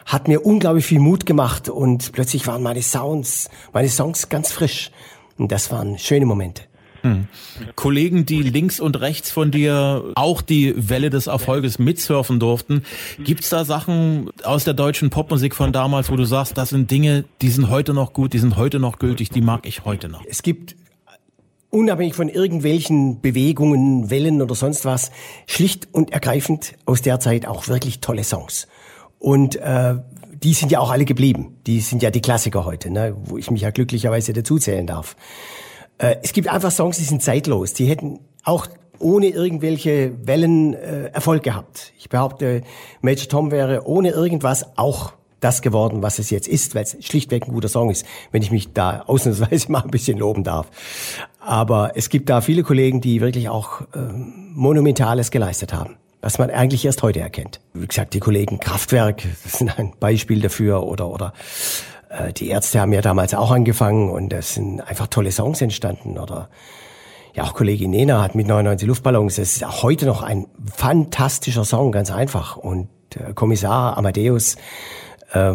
hat 0.06 0.28
mir 0.28 0.44
unglaublich 0.44 0.84
viel 0.84 1.00
Mut 1.00 1.26
gemacht 1.26 1.68
und 1.68 2.12
plötzlich 2.12 2.46
waren 2.46 2.62
meine 2.62 2.82
Sounds, 2.82 3.48
meine 3.72 3.88
Songs 3.88 4.28
ganz 4.28 4.52
frisch. 4.52 4.92
Und 5.38 5.50
das 5.50 5.70
waren 5.72 5.98
schöne 5.98 6.26
Momente. 6.26 6.62
Hm. 7.02 7.26
Kollegen, 7.74 8.26
die 8.26 8.42
links 8.42 8.80
und 8.80 9.00
rechts 9.00 9.30
von 9.30 9.50
dir 9.50 10.04
auch 10.14 10.40
die 10.40 10.74
Welle 10.76 11.10
des 11.10 11.26
Erfolges 11.26 11.78
mitsurfen 11.78 12.40
durften. 12.40 12.84
Gibt's 13.18 13.50
da 13.50 13.64
Sachen 13.64 14.30
aus 14.44 14.64
der 14.64 14.74
deutschen 14.74 15.10
Popmusik 15.10 15.54
von 15.54 15.72
damals, 15.72 16.10
wo 16.10 16.16
du 16.16 16.24
sagst, 16.24 16.56
das 16.56 16.70
sind 16.70 16.90
Dinge, 16.90 17.24
die 17.40 17.48
sind 17.48 17.68
heute 17.68 17.92
noch 17.92 18.12
gut, 18.12 18.32
die 18.32 18.38
sind 18.38 18.56
heute 18.56 18.78
noch 18.78 18.98
gültig, 18.98 19.30
die 19.30 19.40
mag 19.40 19.66
ich 19.66 19.84
heute 19.84 20.08
noch? 20.08 20.24
Es 20.28 20.42
gibt 20.42 20.76
unabhängig 21.70 22.14
von 22.14 22.28
irgendwelchen 22.28 23.20
Bewegungen, 23.20 24.10
Wellen 24.10 24.42
oder 24.42 24.54
sonst 24.54 24.84
was, 24.84 25.10
schlicht 25.46 25.88
und 25.90 26.12
ergreifend 26.12 26.74
aus 26.84 27.02
der 27.02 27.18
Zeit 27.18 27.46
auch 27.46 27.66
wirklich 27.66 28.00
tolle 28.00 28.24
Songs. 28.24 28.68
Und 29.18 29.56
äh, 29.56 29.96
die 30.42 30.54
sind 30.54 30.70
ja 30.70 30.80
auch 30.80 30.90
alle 30.90 31.04
geblieben. 31.04 31.56
Die 31.66 31.80
sind 31.80 32.02
ja 32.02 32.10
die 32.10 32.20
Klassiker 32.20 32.64
heute, 32.64 32.90
ne, 32.90 33.16
wo 33.24 33.38
ich 33.38 33.50
mich 33.50 33.62
ja 33.62 33.70
glücklicherweise 33.70 34.32
dazuzählen 34.32 34.86
darf. 34.86 35.16
Äh, 35.98 36.16
es 36.22 36.32
gibt 36.32 36.48
einfach 36.48 36.70
Songs, 36.70 36.98
die 36.98 37.04
sind 37.04 37.22
zeitlos. 37.22 37.72
Die 37.74 37.86
hätten 37.86 38.20
auch 38.44 38.66
ohne 38.98 39.28
irgendwelche 39.28 40.12
Wellen 40.26 40.74
äh, 40.74 41.06
Erfolg 41.06 41.42
gehabt. 41.42 41.92
Ich 41.98 42.08
behaupte, 42.08 42.62
Major 43.00 43.28
Tom 43.28 43.50
wäre 43.50 43.86
ohne 43.86 44.10
irgendwas 44.10 44.76
auch 44.76 45.12
das 45.40 45.60
geworden, 45.60 46.02
was 46.02 46.18
es 46.18 46.30
jetzt 46.30 46.46
ist, 46.46 46.74
weil 46.74 46.84
es 46.84 46.96
schlichtweg 47.00 47.46
ein 47.46 47.52
guter 47.52 47.68
Song 47.68 47.90
ist, 47.90 48.06
wenn 48.30 48.42
ich 48.42 48.50
mich 48.50 48.72
da 48.72 49.02
ausnahmsweise 49.06 49.70
mal 49.72 49.82
ein 49.82 49.90
bisschen 49.90 50.18
loben 50.18 50.44
darf. 50.44 50.68
Aber 51.40 51.92
es 51.96 52.08
gibt 52.08 52.30
da 52.30 52.40
viele 52.40 52.62
Kollegen, 52.62 53.00
die 53.00 53.20
wirklich 53.20 53.48
auch 53.48 53.80
äh, 53.80 53.98
Monumentales 54.54 55.30
geleistet 55.30 55.72
haben, 55.72 55.96
was 56.20 56.38
man 56.38 56.50
eigentlich 56.50 56.84
erst 56.84 57.02
heute 57.02 57.20
erkennt. 57.20 57.60
Wie 57.74 57.86
gesagt, 57.86 58.14
die 58.14 58.20
Kollegen 58.20 58.60
Kraftwerk 58.60 59.22
sind 59.44 59.76
ein 59.78 59.92
Beispiel 59.98 60.40
dafür 60.40 60.84
oder 60.84 61.10
oder 61.10 61.32
äh, 62.12 62.32
die 62.32 62.48
Ärzte 62.48 62.80
haben 62.80 62.92
ja 62.92 63.00
damals 63.00 63.34
auch 63.34 63.50
angefangen 63.50 64.10
und 64.10 64.32
es 64.32 64.54
sind 64.54 64.80
einfach 64.80 65.06
tolle 65.06 65.32
Songs 65.32 65.60
entstanden 65.60 66.18
oder 66.18 66.48
ja, 67.34 67.44
auch 67.44 67.54
Kollegin 67.54 67.90
Nena 67.90 68.22
hat 68.22 68.34
mit 68.34 68.46
99 68.46 68.86
Luftballons, 68.86 69.36
das 69.36 69.56
ist 69.56 69.64
auch 69.64 69.82
heute 69.82 70.04
noch 70.04 70.22
ein 70.22 70.46
fantastischer 70.74 71.64
Song, 71.64 71.90
ganz 71.90 72.10
einfach. 72.10 72.56
Und 72.58 72.88
äh, 73.14 73.32
Kommissar 73.32 73.96
Amadeus 73.96 74.56
äh, 75.32 75.54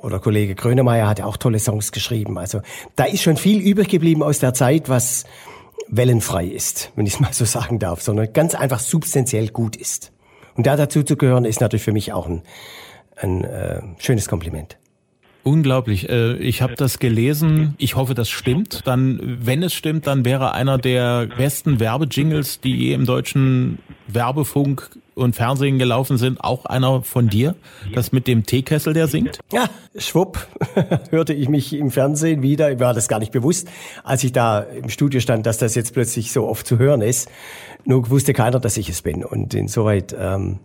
oder 0.00 0.18
Kollege 0.18 0.54
Grönemeyer 0.56 1.08
hat 1.08 1.20
ja 1.20 1.26
auch 1.26 1.36
tolle 1.36 1.60
Songs 1.60 1.92
geschrieben. 1.92 2.38
Also 2.38 2.60
da 2.96 3.04
ist 3.04 3.22
schon 3.22 3.36
viel 3.36 3.60
übrig 3.60 3.88
geblieben 3.88 4.22
aus 4.22 4.40
der 4.40 4.52
Zeit, 4.52 4.88
was 4.88 5.24
wellenfrei 5.88 6.46
ist, 6.46 6.90
wenn 6.96 7.06
ich 7.06 7.14
es 7.14 7.20
mal 7.20 7.32
so 7.32 7.44
sagen 7.44 7.78
darf, 7.78 8.02
sondern 8.02 8.32
ganz 8.32 8.56
einfach 8.56 8.80
substanziell 8.80 9.48
gut 9.48 9.76
ist. 9.76 10.12
Und 10.56 10.66
da 10.66 10.76
dazu 10.76 11.02
zu 11.02 11.16
gehören, 11.16 11.44
ist 11.44 11.60
natürlich 11.60 11.84
für 11.84 11.92
mich 11.92 12.12
auch 12.12 12.26
ein, 12.26 12.42
ein 13.16 13.44
äh, 13.44 13.80
schönes 13.98 14.28
Kompliment. 14.28 14.76
Unglaublich. 15.44 16.08
Äh, 16.08 16.36
ich 16.38 16.62
habe 16.62 16.74
das 16.74 16.98
gelesen. 16.98 17.74
Ich 17.78 17.96
hoffe, 17.96 18.14
das 18.14 18.30
stimmt. 18.30 18.80
Dann, 18.86 19.38
wenn 19.40 19.62
es 19.62 19.74
stimmt, 19.74 20.06
dann 20.06 20.24
wäre 20.24 20.52
einer 20.52 20.78
der 20.78 21.26
besten 21.26 21.78
Werbejingles, 21.78 22.60
die 22.60 22.74
je 22.74 22.94
im 22.94 23.04
deutschen 23.04 23.78
Werbefunk 24.08 24.90
und 25.14 25.36
Fernsehen 25.36 25.78
gelaufen 25.78 26.16
sind, 26.16 26.42
auch 26.42 26.64
einer 26.64 27.02
von 27.02 27.28
dir? 27.28 27.54
Das 27.94 28.10
mit 28.10 28.26
dem 28.26 28.44
Teekessel, 28.44 28.94
der 28.94 29.06
singt? 29.06 29.38
Ja, 29.52 29.68
schwupp, 29.96 30.48
hörte 31.10 31.34
ich 31.34 31.48
mich 31.48 31.74
im 31.74 31.90
Fernsehen 31.90 32.42
wieder. 32.42 32.72
Ich 32.72 32.80
war 32.80 32.94
das 32.94 33.06
gar 33.06 33.18
nicht 33.18 33.32
bewusst, 33.32 33.68
als 34.02 34.24
ich 34.24 34.32
da 34.32 34.60
im 34.60 34.88
Studio 34.88 35.20
stand, 35.20 35.46
dass 35.46 35.58
das 35.58 35.74
jetzt 35.74 35.92
plötzlich 35.92 36.32
so 36.32 36.48
oft 36.48 36.66
zu 36.66 36.78
hören 36.78 37.02
ist. 37.02 37.30
Nur 37.84 38.08
wusste 38.10 38.32
keiner, 38.32 38.60
dass 38.60 38.76
ich 38.76 38.88
es 38.88 39.02
bin. 39.02 39.24
Und 39.24 39.54
insoweit, 39.54 40.16
ähm, 40.18 40.58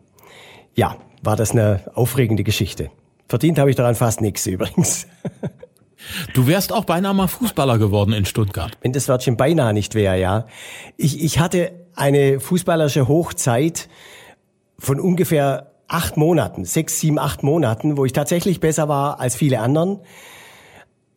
ja, 0.74 0.96
war 1.22 1.36
das 1.36 1.52
eine 1.52 1.82
aufregende 1.94 2.44
Geschichte. 2.44 2.90
Verdient 3.30 3.60
habe 3.60 3.70
ich 3.70 3.76
daran 3.76 3.96
fast 3.96 4.22
nichts 4.22 4.46
übrigens. 4.48 5.08
Du 6.34 6.48
wärst 6.48 6.74
auch 6.74 6.86
beinahe 6.86 7.14
mal 7.14 7.28
Fußballer 7.28 7.78
geworden 7.78 8.14
in 8.14 8.26
Stuttgart. 8.26 8.78
Wenn 8.82 8.94
das 8.94 9.08
Wörtchen 9.08 9.38
beinahe 9.38 9.74
nicht 9.74 9.94
wäre, 9.96 10.20
ja. 10.20 10.48
Ich, 10.98 11.24
ich 11.24 11.40
hatte 11.40 11.72
eine 11.94 12.40
fußballerische 12.40 13.08
Hochzeit 13.08 13.88
von 14.80 15.00
ungefähr 15.00 15.72
acht 15.88 16.18
Monaten, 16.18 16.66
sechs, 16.66 17.00
sieben, 17.00 17.20
acht 17.20 17.44
Monaten, 17.44 17.98
wo 17.98 18.06
ich 18.06 18.14
tatsächlich 18.14 18.60
besser 18.60 18.88
war 18.88 19.20
als 19.20 19.36
viele 19.36 19.60
anderen. 19.60 20.00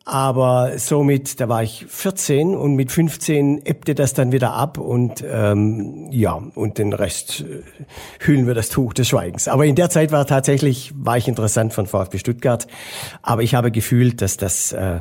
Aber 0.05 0.77
somit, 0.79 1.39
da 1.39 1.47
war 1.47 1.63
ich 1.63 1.85
14 1.87 2.55
und 2.55 2.75
mit 2.75 2.91
15 2.91 3.65
ebbte 3.65 3.95
das 3.95 4.13
dann 4.13 4.33
wieder 4.33 4.51
ab 4.51 4.77
und 4.77 5.23
ähm, 5.25 6.09
ja, 6.11 6.33
und 6.33 6.77
den 6.77 6.91
Rest 6.91 7.41
äh, 7.41 7.63
hüllen 8.19 8.45
wir 8.45 8.53
das 8.53 8.67
Tuch 8.67 8.93
des 8.93 9.07
Schweigens. 9.07 9.47
Aber 9.47 9.65
in 9.65 9.75
der 9.75 9.89
Zeit 9.89 10.11
war 10.11 10.27
tatsächlich, 10.27 10.91
war 10.97 11.17
ich 11.17 11.29
interessant 11.29 11.73
von 11.73 11.87
VfB 11.87 12.17
Stuttgart, 12.17 12.67
aber 13.21 13.43
ich 13.43 13.55
habe 13.55 13.71
gefühlt, 13.71 14.21
dass 14.21 14.35
das, 14.35 14.73
äh, 14.73 14.99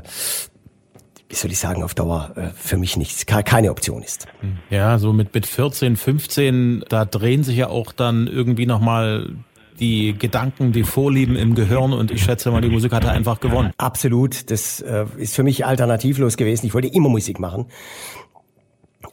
wie 1.29 1.35
soll 1.35 1.51
ich 1.51 1.59
sagen, 1.59 1.83
auf 1.83 1.95
Dauer 1.95 2.31
äh, 2.37 2.49
für 2.55 2.77
mich 2.77 2.97
nichts, 2.97 3.27
keine 3.27 3.73
Option 3.73 4.05
ist. 4.05 4.29
Ja, 4.71 5.01
so 5.01 5.13
mit, 5.13 5.35
mit 5.35 5.47
14, 5.47 5.97
15, 5.97 6.85
da 6.89 7.05
drehen 7.07 7.43
sich 7.43 7.57
ja 7.57 7.67
auch 7.67 7.91
dann 7.91 8.29
irgendwie 8.29 8.67
nochmal 8.67 9.35
die 9.81 10.15
Gedanken, 10.19 10.73
die 10.73 10.85
Vorlieben 10.85 11.37
im 11.37 11.55
Gehirn 11.55 11.93
und 11.93 12.11
ich 12.11 12.23
schätze 12.23 12.51
mal, 12.51 12.61
die 12.61 12.69
Musik 12.69 12.93
hat 12.93 13.05
er 13.05 13.13
einfach 13.13 13.41
gewonnen. 13.41 13.73
Absolut, 13.79 14.51
das 14.51 14.81
äh, 14.81 15.07
ist 15.17 15.35
für 15.35 15.43
mich 15.43 15.65
alternativlos 15.67 16.37
gewesen. 16.37 16.67
Ich 16.67 16.75
wollte 16.75 16.89
immer 16.89 17.09
Musik 17.09 17.41
machen. 17.41 17.67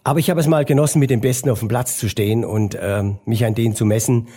Aber 0.04 0.20
ich 0.20 0.30
habe 0.30 0.40
es 0.40 0.48
mal 0.48 0.66
genossen, 0.66 1.00
mit 1.00 1.10
dem 1.10 1.22
Besten 1.22 1.50
auf 1.50 1.60
dem 1.60 1.68
Platz 1.68 1.98
zu 1.98 2.10
stehen 2.10 2.46
und 2.46 2.78
ähm, 2.80 3.20
mich 3.26 3.46
an 3.46 3.56
denen 3.56 3.76
zu 3.76 3.86
messen. 3.86 4.28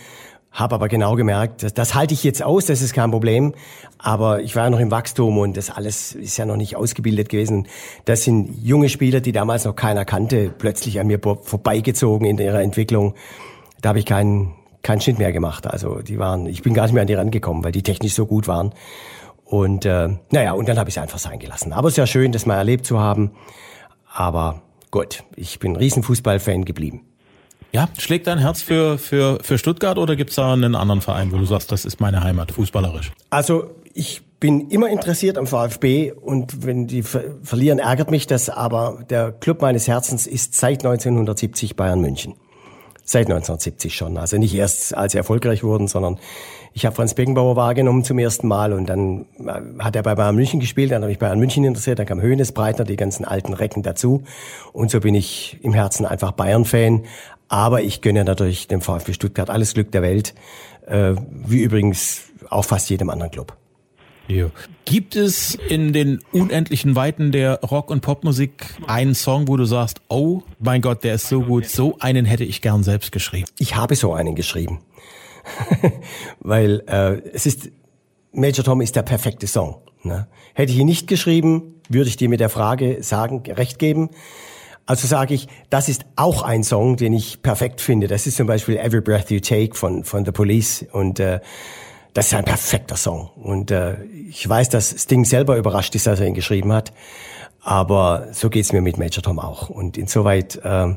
Habe 0.51 0.75
aber 0.75 0.87
genau 0.87 1.15
gemerkt, 1.15 1.63
das, 1.63 1.73
das 1.73 1.95
halte 1.95 2.13
ich 2.13 2.23
jetzt 2.23 2.43
aus, 2.43 2.67
das 2.67 2.81
ist 2.81 2.93
kein 2.93 3.09
Problem. 3.09 3.53
Aber 3.97 4.41
ich 4.41 4.55
war 4.55 4.65
ja 4.65 4.69
noch 4.69 4.79
im 4.79 4.91
Wachstum 4.91 5.39
und 5.39 5.57
das 5.57 5.71
alles 5.71 6.13
ist 6.13 6.37
ja 6.37 6.45
noch 6.45 6.57
nicht 6.57 6.75
ausgebildet 6.75 7.29
gewesen. 7.29 7.67
Das 8.05 8.23
sind 8.23 8.55
junge 8.61 8.89
Spieler, 8.89 9.19
die 9.19 9.31
damals 9.31 9.65
noch 9.65 9.75
keiner 9.75 10.05
kannte, 10.05 10.53
plötzlich 10.55 10.99
an 10.99 11.07
mir 11.07 11.19
vorbeigezogen 11.19 12.27
in 12.27 12.37
ihrer 12.37 12.61
Entwicklung. 12.61 13.15
Da 13.81 13.89
habe 13.89 13.99
ich 13.99 14.05
keinen 14.05 14.53
keinen 14.83 15.01
Schnitt 15.01 15.17
mehr 15.17 15.31
gemacht. 15.31 15.65
Also 15.65 16.01
die 16.01 16.19
waren, 16.19 16.45
ich 16.45 16.61
bin 16.61 16.73
gar 16.73 16.83
nicht 16.83 16.93
mehr 16.93 17.01
an 17.01 17.07
die 17.07 17.13
rangekommen, 17.15 17.63
weil 17.63 17.71
die 17.71 17.81
technisch 17.81 18.13
so 18.13 18.25
gut 18.25 18.47
waren. 18.47 18.73
Und 19.45 19.85
äh, 19.85 20.09
naja, 20.31 20.53
und 20.53 20.67
dann 20.67 20.77
habe 20.77 20.89
ich 20.89 20.97
es 20.97 21.01
einfach 21.01 21.19
sein 21.19 21.39
gelassen. 21.39 21.73
Aber 21.73 21.87
es 21.87 21.93
ist 21.93 21.97
ja 21.97 22.07
schön, 22.07 22.31
das 22.31 22.45
mal 22.45 22.57
erlebt 22.57 22.85
zu 22.85 22.99
haben. 22.99 23.31
Aber 24.13 24.61
gut, 24.91 25.23
ich 25.35 25.59
bin 25.59 25.73
ein 25.73 25.75
Riesenfußballfan 25.77 26.65
geblieben. 26.65 27.01
Ja, 27.71 27.89
schlägt 27.97 28.27
dein 28.27 28.37
Herz 28.37 28.61
für, 28.61 28.99
für, 28.99 29.39
für 29.41 29.57
Stuttgart 29.57 29.97
oder 29.97 30.15
gibt's 30.15 30.35
da 30.35 30.53
einen 30.53 30.75
anderen 30.75 31.01
Verein, 31.01 31.31
wo 31.31 31.37
du 31.37 31.45
sagst, 31.45 31.71
das 31.71 31.85
ist 31.85 31.99
meine 31.99 32.23
Heimat, 32.23 32.51
fußballerisch? 32.51 33.11
Also 33.31 33.71
ich 33.95 34.21
bin 34.39 34.69
immer 34.69 34.89
interessiert 34.89 35.37
am 35.39 35.47
VfB 35.47 36.11
und 36.11 36.65
wenn 36.65 36.85
die 36.85 37.01
ver 37.01 37.23
verlieren, 37.41 37.79
ärgert 37.79 38.11
mich 38.11 38.27
das, 38.27 38.49
aber 38.49 39.03
der 39.09 39.31
Club 39.31 39.61
meines 39.61 39.87
Herzens 39.87 40.27
ist 40.27 40.53
seit 40.53 40.85
1970 40.85 41.75
Bayern 41.75 42.01
München. 42.01 42.35
Seit 43.05 43.25
1970 43.27 43.95
schon. 43.95 44.17
Also 44.17 44.37
nicht 44.37 44.55
erst, 44.55 44.95
als 44.95 45.11
sie 45.11 45.17
erfolgreich 45.17 45.63
wurden, 45.63 45.87
sondern 45.87 46.19
ich 46.73 46.85
habe 46.85 46.95
Franz 46.95 47.13
Beckenbauer 47.13 47.55
wahrgenommen 47.55 48.03
zum 48.03 48.17
ersten 48.17 48.47
Mal 48.47 48.73
und 48.73 48.87
dann 48.87 49.25
äh, 49.45 49.83
hat 49.83 49.95
er 49.95 50.03
bei 50.03 50.15
Bayern 50.15 50.35
München 50.35 50.59
gespielt, 50.59 50.91
dann 50.91 51.01
habe 51.01 51.11
ich 51.11 51.19
Bayern 51.19 51.37
München 51.37 51.63
interessiert, 51.65 51.99
dann 51.99 52.05
kam 52.05 52.21
Höhnes 52.21 52.51
Breitner, 52.51 52.85
die 52.85 52.95
ganzen 52.95 53.25
alten 53.25 53.53
Recken 53.53 53.83
dazu 53.83 54.23
und 54.71 54.89
so 54.89 55.01
bin 55.01 55.15
ich 55.15 55.59
im 55.61 55.73
Herzen 55.73 56.05
einfach 56.05 56.31
Bayern-Fan. 56.31 57.03
Aber 57.49 57.81
ich 57.81 58.01
gönne 58.01 58.23
natürlich 58.23 58.67
dem 58.67 58.81
VfB 58.81 59.13
Stuttgart 59.13 59.49
alles 59.49 59.73
Glück 59.73 59.91
der 59.91 60.01
Welt, 60.01 60.33
äh, 60.87 61.13
wie 61.29 61.61
übrigens 61.61 62.23
auch 62.49 62.65
fast 62.65 62.89
jedem 62.89 63.09
anderen 63.09 63.31
Club. 63.31 63.55
Jo. 64.27 64.51
Gibt 64.85 65.15
es 65.15 65.55
in 65.55 65.93
den 65.93 66.19
unendlichen 66.31 66.95
Weiten 66.95 67.31
der 67.31 67.59
Rock- 67.61 67.89
und 67.89 68.01
Popmusik 68.01 68.65
einen 68.87 69.15
Song, 69.15 69.47
wo 69.47 69.57
du 69.57 69.65
sagst, 69.65 70.01
oh 70.09 70.43
mein 70.59 70.81
Gott, 70.81 71.03
der 71.03 71.15
ist 71.15 71.27
so 71.27 71.41
gut, 71.41 71.67
so 71.67 71.97
einen 71.99 72.25
hätte 72.25 72.43
ich 72.43 72.61
gern 72.61 72.83
selbst 72.83 73.11
geschrieben? 73.11 73.47
Ich 73.59 73.75
habe 73.75 73.95
so 73.95 74.13
einen 74.13 74.35
geschrieben. 74.35 74.79
Weil 76.39 76.83
äh, 76.87 77.21
es 77.33 77.45
ist, 77.45 77.69
Major 78.31 78.63
Tom 78.63 78.81
ist 78.81 78.95
der 78.95 79.03
perfekte 79.03 79.47
Song. 79.47 79.81
Ne? 80.03 80.27
Hätte 80.53 80.71
ich 80.71 80.79
ihn 80.79 80.85
nicht 80.85 81.07
geschrieben, 81.07 81.81
würde 81.89 82.09
ich 82.09 82.17
dir 82.17 82.29
mit 82.29 82.39
der 82.39 82.49
Frage 82.49 83.03
sagen, 83.03 83.43
recht 83.47 83.77
geben. 83.77 84.09
Also 84.85 85.07
sage 85.07 85.33
ich, 85.33 85.47
das 85.69 85.87
ist 85.87 86.05
auch 86.17 86.43
ein 86.43 86.63
Song, 86.63 86.97
den 86.97 87.13
ich 87.13 87.41
perfekt 87.41 87.79
finde. 87.79 88.07
Das 88.07 88.27
ist 88.27 88.35
zum 88.35 88.47
Beispiel 88.47 88.77
Every 88.77 89.01
Breath 89.01 89.31
You 89.31 89.39
Take 89.39 89.75
von, 89.75 90.03
von 90.03 90.25
The 90.25 90.31
Police. 90.31 90.85
Und 90.91 91.19
äh, 91.21 91.39
das 92.13 92.27
ist 92.27 92.33
ein 92.33 92.45
perfekter 92.45 92.95
Song. 92.95 93.29
Und 93.35 93.71
äh, 93.71 94.03
ich 94.03 94.47
weiß, 94.47 94.69
dass 94.69 94.89
Sting 95.01 95.25
selber 95.25 95.57
überrascht 95.57 95.95
ist, 95.95 96.07
dass 96.07 96.19
er 96.19 96.27
ihn 96.27 96.33
geschrieben 96.33 96.71
hat. 96.71 96.93
Aber 97.61 98.27
so 98.33 98.49
geht's 98.49 98.73
mir 98.73 98.81
mit 98.81 98.97
Major 98.97 99.23
Tom 99.23 99.39
auch. 99.39 99.69
Und 99.69 99.97
insoweit 99.97 100.57
äh, 100.57 100.95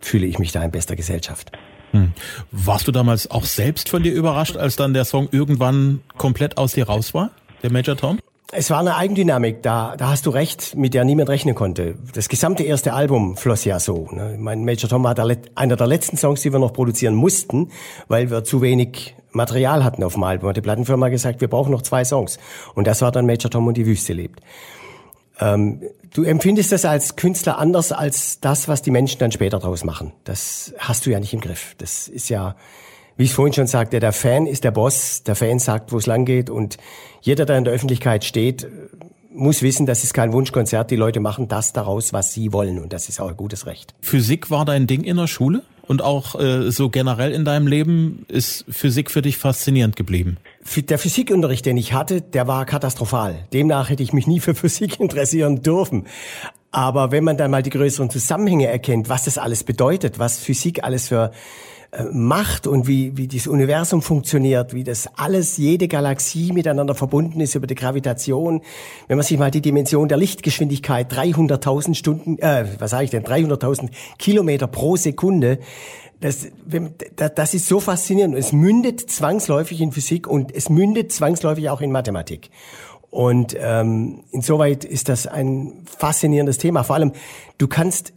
fühle 0.00 0.26
ich 0.26 0.38
mich 0.38 0.52
da 0.52 0.62
in 0.62 0.70
bester 0.70 0.96
Gesellschaft. 0.96 1.50
Hm. 1.90 2.12
Warst 2.50 2.86
du 2.86 2.92
damals 2.92 3.30
auch 3.30 3.44
selbst 3.44 3.88
von 3.88 4.02
dir 4.02 4.12
überrascht, 4.12 4.56
als 4.56 4.76
dann 4.76 4.94
der 4.94 5.04
Song 5.04 5.28
irgendwann 5.30 6.00
komplett 6.18 6.58
aus 6.58 6.72
dir 6.72 6.86
raus 6.86 7.14
war, 7.14 7.30
der 7.62 7.72
Major 7.72 7.96
Tom? 7.96 8.18
Es 8.52 8.70
war 8.70 8.78
eine 8.78 8.96
Eigendynamik, 8.96 9.62
da, 9.62 9.96
da 9.96 10.10
hast 10.10 10.26
du 10.26 10.30
recht, 10.30 10.76
mit 10.76 10.94
der 10.94 11.04
niemand 11.04 11.28
rechnen 11.28 11.54
konnte. 11.54 11.96
Das 12.12 12.28
gesamte 12.28 12.62
erste 12.62 12.92
Album 12.92 13.36
floss 13.36 13.64
ja 13.64 13.80
so. 13.80 14.08
Ne? 14.12 14.36
Mein 14.38 14.64
Major 14.64 14.88
Tom 14.88 15.02
war 15.02 15.14
der, 15.14 15.38
einer 15.54 15.76
der 15.76 15.86
letzten 15.86 16.16
Songs, 16.16 16.42
die 16.42 16.52
wir 16.52 16.58
noch 16.58 16.72
produzieren 16.72 17.14
mussten, 17.14 17.70
weil 18.06 18.30
wir 18.30 18.44
zu 18.44 18.60
wenig 18.60 19.16
Material 19.30 19.82
hatten 19.82 20.04
auf 20.04 20.14
dem 20.14 20.22
Album. 20.22 20.50
Hat 20.50 20.56
die 20.56 20.60
Plattenfirma 20.60 21.08
gesagt, 21.08 21.40
wir 21.40 21.48
brauchen 21.48 21.72
noch 21.72 21.82
zwei 21.82 22.04
Songs. 22.04 22.38
Und 22.74 22.86
das 22.86 23.02
war 23.02 23.10
dann 23.10 23.26
Major 23.26 23.50
Tom 23.50 23.66
und 23.66 23.76
die 23.76 23.86
Wüste 23.86 24.12
lebt. 24.12 24.40
Ähm, 25.40 25.82
du 26.12 26.22
empfindest 26.22 26.70
das 26.70 26.84
als 26.84 27.16
Künstler 27.16 27.58
anders 27.58 27.92
als 27.92 28.40
das, 28.40 28.68
was 28.68 28.82
die 28.82 28.90
Menschen 28.90 29.18
dann 29.18 29.32
später 29.32 29.58
draus 29.58 29.84
machen. 29.84 30.12
Das 30.24 30.74
hast 30.78 31.06
du 31.06 31.10
ja 31.10 31.18
nicht 31.18 31.34
im 31.34 31.40
Griff. 31.40 31.74
Das 31.78 32.08
ist 32.08 32.28
ja, 32.28 32.54
wie 33.16 33.24
ich 33.24 33.32
vorhin 33.32 33.52
schon 33.52 33.66
sagte, 33.66 34.00
der 34.00 34.12
Fan 34.12 34.46
ist 34.46 34.64
der 34.64 34.70
Boss, 34.70 35.22
der 35.22 35.34
Fan 35.34 35.58
sagt, 35.58 35.92
wo 35.92 35.98
es 35.98 36.06
lang 36.06 36.24
geht 36.24 36.50
und 36.50 36.76
jeder, 37.20 37.46
der 37.46 37.58
in 37.58 37.64
der 37.64 37.72
Öffentlichkeit 37.72 38.24
steht, 38.24 38.66
muss 39.34 39.62
wissen, 39.62 39.86
das 39.86 40.04
ist 40.04 40.14
kein 40.14 40.32
Wunschkonzert. 40.32 40.90
Die 40.90 40.96
Leute 40.96 41.20
machen 41.20 41.48
das 41.48 41.72
daraus, 41.72 42.12
was 42.12 42.32
sie 42.32 42.52
wollen 42.52 42.78
und 42.78 42.92
das 42.92 43.08
ist 43.08 43.20
auch 43.20 43.28
ein 43.28 43.36
gutes 43.36 43.66
Recht. 43.66 43.94
Physik 44.00 44.50
war 44.50 44.64
dein 44.64 44.86
Ding 44.86 45.02
in 45.02 45.16
der 45.16 45.26
Schule? 45.26 45.62
Und 45.86 46.00
auch 46.00 46.40
äh, 46.40 46.70
so 46.70 46.88
generell 46.88 47.32
in 47.32 47.44
deinem 47.44 47.66
Leben 47.66 48.24
ist 48.28 48.64
Physik 48.70 49.10
für 49.10 49.20
dich 49.20 49.36
faszinierend 49.36 49.96
geblieben? 49.96 50.38
Der 50.76 50.98
Physikunterricht, 50.98 51.66
den 51.66 51.76
ich 51.76 51.92
hatte, 51.92 52.22
der 52.22 52.46
war 52.46 52.64
katastrophal. 52.64 53.46
Demnach 53.52 53.90
hätte 53.90 54.02
ich 54.02 54.14
mich 54.14 54.26
nie 54.26 54.40
für 54.40 54.54
Physik 54.54 54.98
interessieren 55.00 55.60
dürfen. 55.60 56.06
Aber 56.70 57.12
wenn 57.12 57.22
man 57.22 57.36
dann 57.36 57.50
mal 57.50 57.62
die 57.62 57.70
größeren 57.70 58.08
Zusammenhänge 58.08 58.66
erkennt, 58.66 59.10
was 59.10 59.24
das 59.24 59.36
alles 59.36 59.62
bedeutet, 59.62 60.18
was 60.18 60.38
Physik 60.38 60.82
alles 60.82 61.08
für 61.08 61.32
macht 62.12 62.66
und 62.66 62.86
wie, 62.86 63.16
wie 63.16 63.28
das 63.28 63.46
Universum 63.46 64.02
funktioniert, 64.02 64.74
wie 64.74 64.84
das 64.84 65.08
alles, 65.16 65.56
jede 65.56 65.88
Galaxie 65.88 66.52
miteinander 66.52 66.94
verbunden 66.94 67.40
ist 67.40 67.54
über 67.54 67.66
die 67.66 67.74
Gravitation. 67.74 68.62
Wenn 69.08 69.16
man 69.16 69.24
sich 69.24 69.38
mal 69.38 69.50
die 69.50 69.60
Dimension 69.60 70.08
der 70.08 70.18
Lichtgeschwindigkeit 70.18 71.12
300.000 71.12 71.94
Stunden, 71.94 72.38
äh, 72.38 72.66
was 72.78 72.90
sage 72.90 73.04
ich 73.04 73.10
denn, 73.10 73.24
300.000 73.24 73.90
Kilometer 74.18 74.66
pro 74.66 74.96
Sekunde, 74.96 75.58
das, 76.20 76.48
das 77.34 77.54
ist 77.54 77.66
so 77.66 77.80
faszinierend. 77.80 78.34
Es 78.34 78.52
mündet 78.52 79.00
zwangsläufig 79.00 79.80
in 79.80 79.92
Physik 79.92 80.26
und 80.26 80.54
es 80.54 80.70
mündet 80.70 81.12
zwangsläufig 81.12 81.68
auch 81.68 81.80
in 81.80 81.92
Mathematik. 81.92 82.50
Und 83.10 83.54
ähm, 83.60 84.24
insoweit 84.30 84.84
ist 84.84 85.08
das 85.08 85.26
ein 85.26 85.84
faszinierendes 85.84 86.58
Thema. 86.58 86.82
Vor 86.82 86.96
allem, 86.96 87.12
du 87.58 87.68
kannst 87.68 88.12